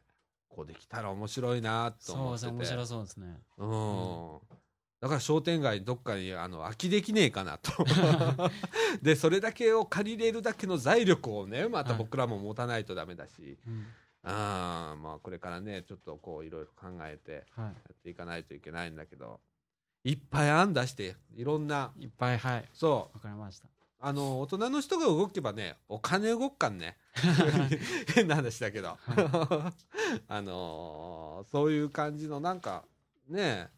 [0.48, 2.48] こうできたら面白いなと思ってて。
[2.48, 3.42] そう面白そうですね。
[3.58, 4.40] うん、
[5.02, 7.72] だから商店街どっかにあの空きできねえかなと。
[9.04, 13.86] でそれだけを借りれるだけの財力をねまた僕らも持たないとダメだし、はいうん、
[14.24, 19.40] あまあこれからねちょっとこういろいろ考えてやっていかないといけないんだけど、は
[20.04, 21.92] い、いっぱい案出していろんな。
[22.00, 22.70] いっぱいはい。
[22.74, 23.18] そう。
[23.18, 23.68] わかりました。
[24.06, 26.98] あの大人の人が動けばねお金動くかんね。
[28.14, 32.84] 変な話だけど、はい、あのー、そういう感じのなんか
[33.30, 33.70] ね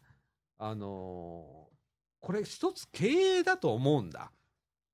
[0.58, 1.76] あのー、
[2.18, 4.32] これ一つ経営だと思うんだ。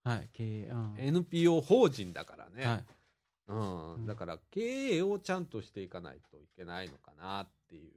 [0.04, 2.84] はい経営、うん、NPO 法人だからね、はい、
[3.48, 7.92] うん、だから経営をちゃんとしていかないといけないのかなっていう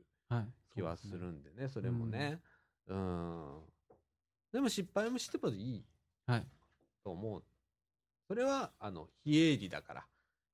[0.74, 2.40] 気はするんでね、はい、それもね、うん、
[2.88, 3.64] うん、
[4.52, 5.86] でも失敗もしてもいい、
[6.28, 6.48] はい、
[7.04, 7.44] と思う。
[8.28, 10.06] それは、あの、非営利だから。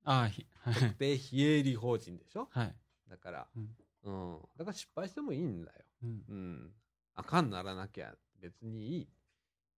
[0.03, 2.47] ああ、ひ、はい、特定非営利法人でしょ？
[2.51, 2.75] はい。
[3.09, 4.39] だから、うん、うん。
[4.57, 5.86] だから失敗してもいいんだよ。
[6.03, 6.23] うん。
[6.29, 6.73] うん。
[7.15, 9.09] あかんならなきゃ別にいい。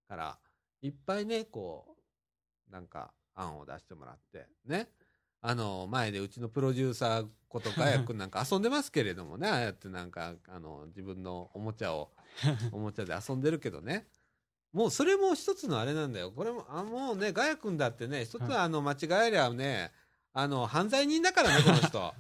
[0.08, 0.40] から、
[0.82, 1.98] いっぱいね、こ
[2.70, 4.90] う、なんか、案を出してもらって、ね。
[5.46, 12.12] あの、前でうちのプロデューサーことかやくんなんか遊んでますけれどもね、 ああやってなんか、あの、自分のおもちゃを、
[12.72, 14.08] おもちゃで遊んでるけどね。
[14.72, 16.32] もうそれも一つのあれなんだよ。
[16.32, 19.92] これも、あもうね、ガヤ君だってね、一つはあの、間違えりゃね、
[20.32, 22.14] あの、犯罪人だからね、この人。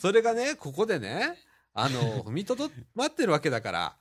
[0.00, 1.36] それがね、ここでね、
[1.74, 3.96] あの、踏みとどまってるわけだから、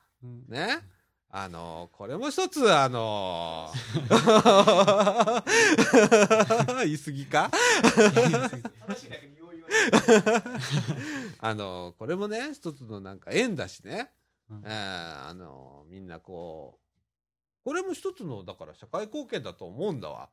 [0.48, 0.95] ね。
[1.30, 3.70] あの、これも一つ、あの、
[6.86, 7.52] 言い過ぎか？
[11.40, 14.12] あの、これもね、一つのなんか縁だしね、
[14.50, 16.86] うん、えー、あの、みんなこう、
[17.66, 20.30] これも一つの、だから社会貢献だと思うんだわ。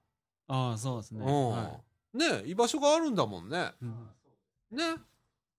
[0.49, 1.24] ああ、そうですね。
[1.24, 1.51] うん。
[1.51, 1.80] は
[2.14, 3.72] い、ね居場所があるんだもんね。
[3.80, 4.11] うん、
[4.70, 4.97] ね。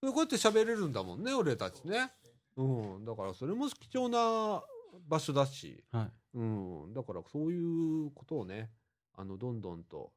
[0.02, 2.12] こうやって喋れるんだもんね、俺たちね。
[2.56, 2.64] う
[3.00, 3.06] ん。
[3.06, 4.62] だからそれも貴重な
[5.08, 6.44] 場所だし、はい、う
[6.89, 8.72] ん、だからそういうことをね
[9.16, 10.12] あのどんどんと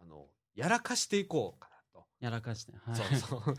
[0.00, 2.04] あのやらかしていこうかなと。
[2.20, 3.56] やらかして、はい、そうそう。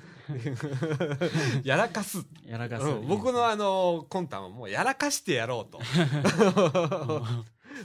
[1.68, 5.80] やらかすやらかす、うん、僕のあの魂胆はもうやらかしてやろうと。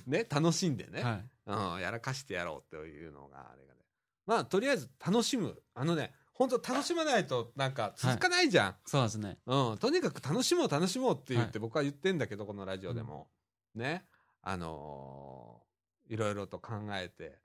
[0.07, 3.81] ね楽しんでね、はい、うん、やらかしてやろうというのがあれがね。
[4.27, 5.63] まあとりあえず楽しむ。
[5.75, 9.37] あのね本当楽しまないとなんか続かないじゃん、はい、そうですね。
[9.45, 9.79] うん。
[9.79, 13.29] とにかく楽しもう楽しもうって言って僕は言ってんだけど、このラジオでも、
[13.75, 14.07] うん、ね。
[14.41, 17.39] あのー、いろいろと考えて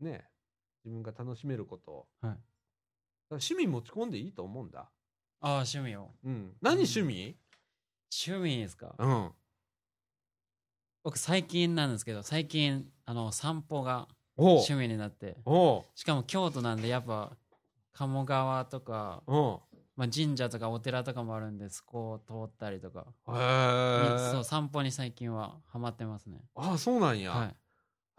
[0.00, 0.24] ね。
[0.82, 2.36] 自分が楽しめることを、はい、
[3.32, 4.90] 趣味持ち込んでいいと思うんだ。
[5.42, 6.08] ああ趣味を。
[6.24, 6.56] うん。
[6.62, 7.36] 何趣味、
[8.26, 8.94] 趣味ですか？
[8.98, 9.30] うん。
[11.04, 15.36] 僕最近なんですけど最近あの散歩が趣味になって。
[15.94, 17.36] しかも京都なんでやっぱ
[18.00, 19.22] 鴨川とか、
[19.94, 23.04] まあ、神社とかお寺とかもあるんでそこを通ったりとか。
[23.28, 26.40] へそう散歩に最近はハマってますね。
[26.54, 27.48] ああそうなんや、はい、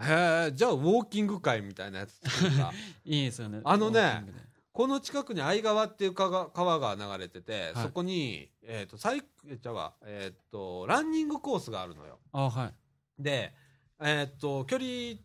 [0.04, 2.22] へえじゃあウォーキング会みたいなやつ
[3.06, 3.62] いいですよね。
[3.64, 4.24] あのね
[4.72, 6.48] この近くに相川っていう川
[6.80, 12.20] が流れてて、はい、そこに、えっ、ー、と、サイじゃえっ、ー、と、ランニングコースがあるのよ。
[12.32, 12.72] あは
[13.20, 13.22] い。
[13.22, 13.54] で、
[14.00, 15.18] えっ、ー、と、距離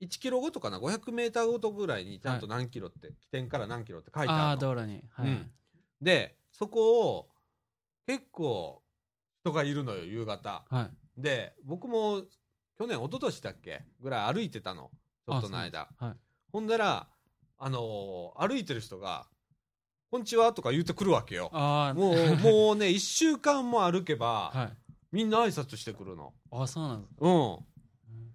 [0.00, 4.50] 1キロごとかな？500メーターごとぐらいにちゃんと何キロって、はい、起点から何キロって書いてあるの。
[4.50, 5.50] あ道路に、はい、うん、
[6.00, 7.28] でそこを
[8.06, 8.82] 結構
[9.42, 10.82] 人がいるのよ夕方、は
[11.16, 12.22] い、で僕も
[12.78, 14.90] 去年一昨年だっけぐらい歩いてたの。
[15.26, 16.12] ちょっとの間、はい、
[16.52, 17.06] ほんだら
[17.58, 19.26] あのー、歩いてる人が
[20.10, 21.50] 「こんにちは」とか言ってくるわけよ。
[21.52, 24.76] もう もうね1週間も歩けば、はい、
[25.12, 26.32] みんな挨拶してくるの。
[26.50, 27.14] あそうなんです。
[27.16, 27.58] かうん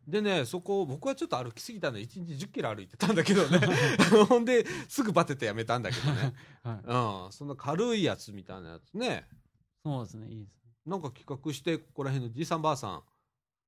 [0.08, 3.60] でね、そこ、僕はちょっと歩きすぎたんで、1日10キロ歩いてたんだけどね。
[4.28, 6.34] ほんで、すぐバテてやめたんだけどね。
[6.64, 7.32] はい、うん。
[7.32, 9.28] その軽いやつみたいなやつね。
[9.84, 10.72] そうですね、いいですね。
[10.86, 13.04] なんか企画して、ここら辺のじいさんばあさん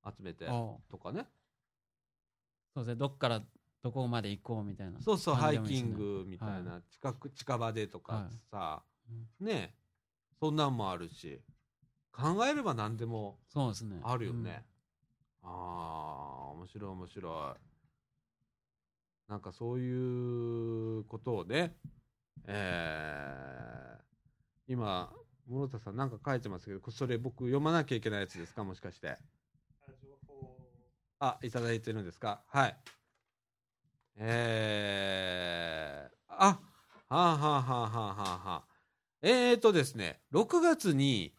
[0.06, 0.46] 集めて
[0.90, 1.28] とかね。
[2.74, 3.42] そうですね、どっから
[3.82, 8.84] どこまで行こうみたいな、そうそう、ハイキングみたいな、はい、近く、近場でとかさ、は
[9.40, 9.76] い、ね、
[10.40, 11.42] そんなんもあるし、
[12.12, 13.40] 考えれば何でも
[14.04, 14.66] あるよね。
[15.48, 17.56] ああ、面白い面白
[19.28, 19.32] い。
[19.32, 21.76] なんかそういうことをね、
[22.48, 25.14] えー、今、
[25.48, 28.64] 室田さんなんか書いてますけど、それ僕読まなきゃいけないやつですか？
[28.64, 29.18] もしかして。
[31.20, 32.43] あ、いただいてるんですか？
[32.48, 32.78] はい。
[34.18, 36.60] えー、あ、は
[37.10, 38.66] あ、はあはあはあはあ、
[39.22, 41.34] えーとですね、6月に、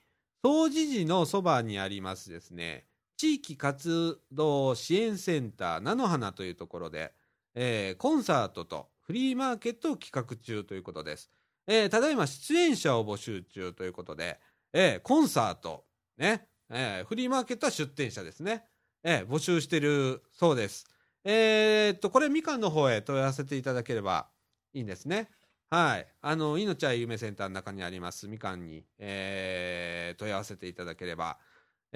[0.45, 2.87] 総持寺のそばにありますですね、
[3.17, 7.13] 地域活動支援センター菜の花というところで、
[7.55, 11.31] えー、コンサートとフリーマーケットを企画中ということです。
[11.67, 14.39] えー、ただいま出演者を募集中ということで、
[14.73, 15.85] えー、コンサート、
[16.19, 18.65] ね、えー、フリーマーケットは出店者ですね、
[19.03, 20.87] えー、募集してるそうです。
[21.25, 24.29] えー、っと、これみかんの方へ問い合わせていただければ
[24.75, 25.29] いいんですね。
[25.71, 26.07] はい。
[26.21, 31.39] あの、命は夢センターの中にありますみかんに、えー、問い合わせていただければ、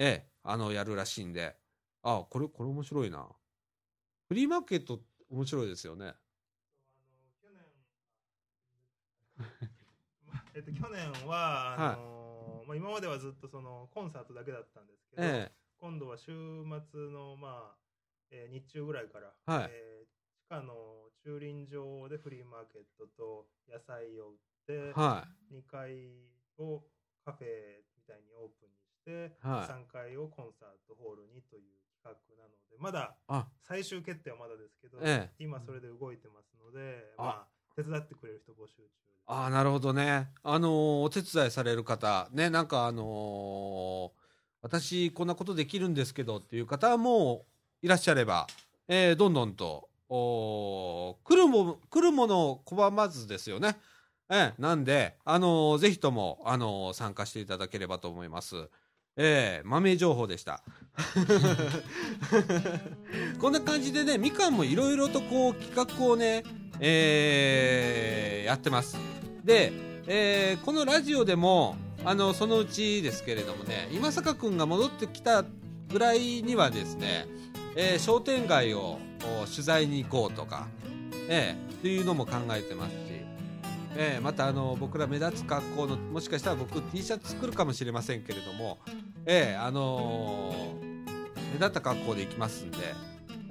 [0.03, 1.55] ええ、あの、やるらしいんで、
[2.01, 3.29] あ、これ、これ面白いな。
[4.27, 4.99] フリーマーケット
[5.29, 6.15] 面白いですよね。
[10.55, 17.77] えっと、去年は、あのー、まあ、今まではずっとそのコンサートだけだったんですけど、ええ、今度は週末の、まあ
[18.31, 19.69] えー、日中ぐらいから、はい。
[19.71, 26.09] えー、地下の駐輪場でフリーマーケットと野菜を売って、はい、2階
[26.57, 26.83] を
[27.23, 31.63] カフェみたいにオープンに、はい、3階をコンサートホールにという
[32.03, 33.15] 企画なのでまだ
[33.67, 40.29] 最終決定はまだですけど、ええ、今それで動いてますので、まあ、手伝ってくれる人募集中ああなるほどね。
[40.43, 44.11] あのー、お手伝いされる方ねなんかあのー、
[44.61, 47.45] 私こんなことできるんですけどっていう方も
[47.81, 48.47] いらっしゃれば、
[48.87, 53.77] えー、どんどんとお来るも来るものを拒まずですよね。
[54.29, 58.69] ええ、なんで、あのー、ぜひとも、あのー、参加していただければと思います。
[59.17, 60.63] ええ豆情報でした。
[63.39, 66.43] こんな感じでね、みかんもいろいろとこう企画をね、
[66.79, 68.97] えー、やってます。
[69.43, 69.73] で、
[70.07, 75.45] えー、このラジオでも、あの、そのうちですけれどもね、今坂君が戻ってきた
[75.91, 77.27] ぐらいにはですね、
[77.75, 78.99] えー、商店街を
[79.45, 80.67] 取材に行こうとか、
[81.29, 83.10] えー、っていうのも考えてます、
[83.95, 88.79] えー、またあの僕ら目立つ格好のもしかしたら僕 T シャツ作るかもしれませんけれども、
[89.25, 90.85] えー、あのー、
[91.51, 92.77] 目立った格好で行きますんで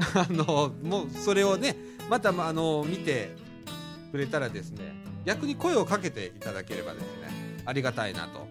[0.14, 1.76] あのもうそれをね
[2.08, 3.36] また、あの見て
[4.10, 8.48] くれたらですね逆に声をかけていただければですねありがたいなと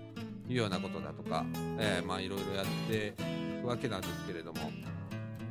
[0.47, 1.45] いうようなことだとか、
[1.77, 3.13] えー、まあいろいろやって
[3.59, 4.59] いくわけなんですけれども、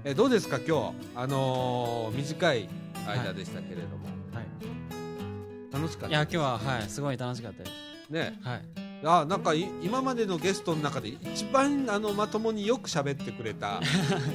[0.05, 2.69] えー、どうですか今日あの短い
[3.07, 4.47] 間でしたけれども、はい、
[5.73, 7.89] 楽しかったいや今日ははいすごい楽しかったです。
[8.11, 8.39] ね。
[8.43, 8.63] はい。
[9.05, 13.81] あなんか今までのゲストの中で一番あのまともによく喋ってくれた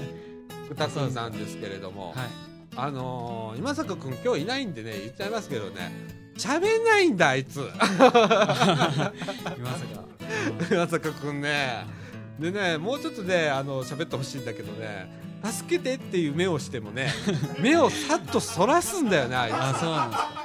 [0.72, 2.28] 歌君なんですけれども、はい、
[2.78, 5.92] あのー、今坂君今日いないんでね言っちゃいますけどね
[6.38, 7.60] 喋んないんだあいつ。
[7.70, 8.24] 今坂。
[10.72, 11.86] 今坂君ね。
[12.40, 15.08] でねもうちょっとねあの喋ってほしいんだけどね
[15.44, 17.14] 助けてっていう目をしてもね
[17.60, 19.54] 目をさっとそらすんだよねあいつ。
[19.56, 20.43] あそうなんですか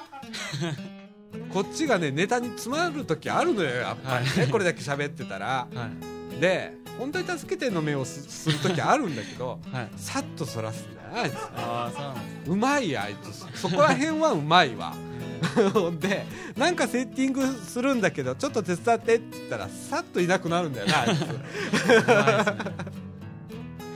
[1.53, 5.89] こっちがねネタに詰まる時あるのよやっぱりね、はい、これだけ喋ってたら、は
[6.37, 13.61] い、で本当に助けての目をする時あるんだけど、はい、さっとそらすんだよあいつあそうなんですうまいあいつ。
[13.61, 14.95] そこら辺はうまいわ。
[16.01, 16.27] で
[16.57, 21.21] なんかセッティングするんだけどちょっと手伝ってって言ったらさっといなくなるんだよなあいつ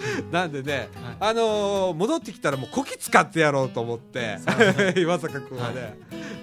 [0.30, 4.38] なんでね、はい、あのー、戻ってきたらもうこき使ってやろうと思って、
[4.96, 5.96] 岩坂君はね。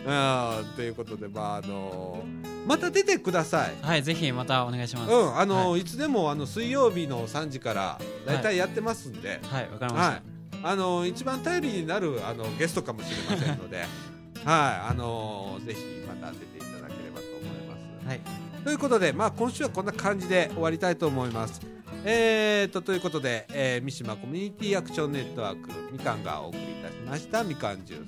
[0.05, 3.75] はい、うんということで、まああのー、また出てください。
[3.81, 5.11] はい、ぜひまたお願いします。
[5.11, 9.39] うん、あのーはい、いつでもあの水曜日の3時からだいたいやってますんで。
[9.43, 10.01] はい、わ、かりました。
[10.01, 10.21] はい、
[10.63, 13.77] あの一番頼りになるあのゲストかもしれませんので、
[14.45, 18.07] はい、あのぜひまた出ていただければと思います。
[18.07, 18.21] はい。
[18.63, 21.78] ということで、まあ今週はこんな感じで終わりたいと思います。
[22.05, 28.07] えーと、ということで、えー、三島コミュニティアクションネットワークみかんがお送りいたしましたみかんジュース。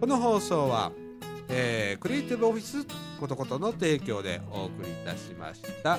[0.00, 0.92] この放送は、
[1.48, 2.86] えー、クリエイティブオフィス
[3.18, 5.98] ことことの提供でお送りいたしました。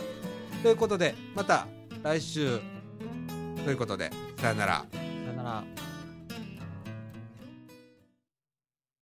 [0.61, 1.67] ということでまた
[2.03, 2.59] 来週。
[3.65, 4.85] ということでさよなら。
[4.91, 4.97] さ
[5.31, 5.88] よなら。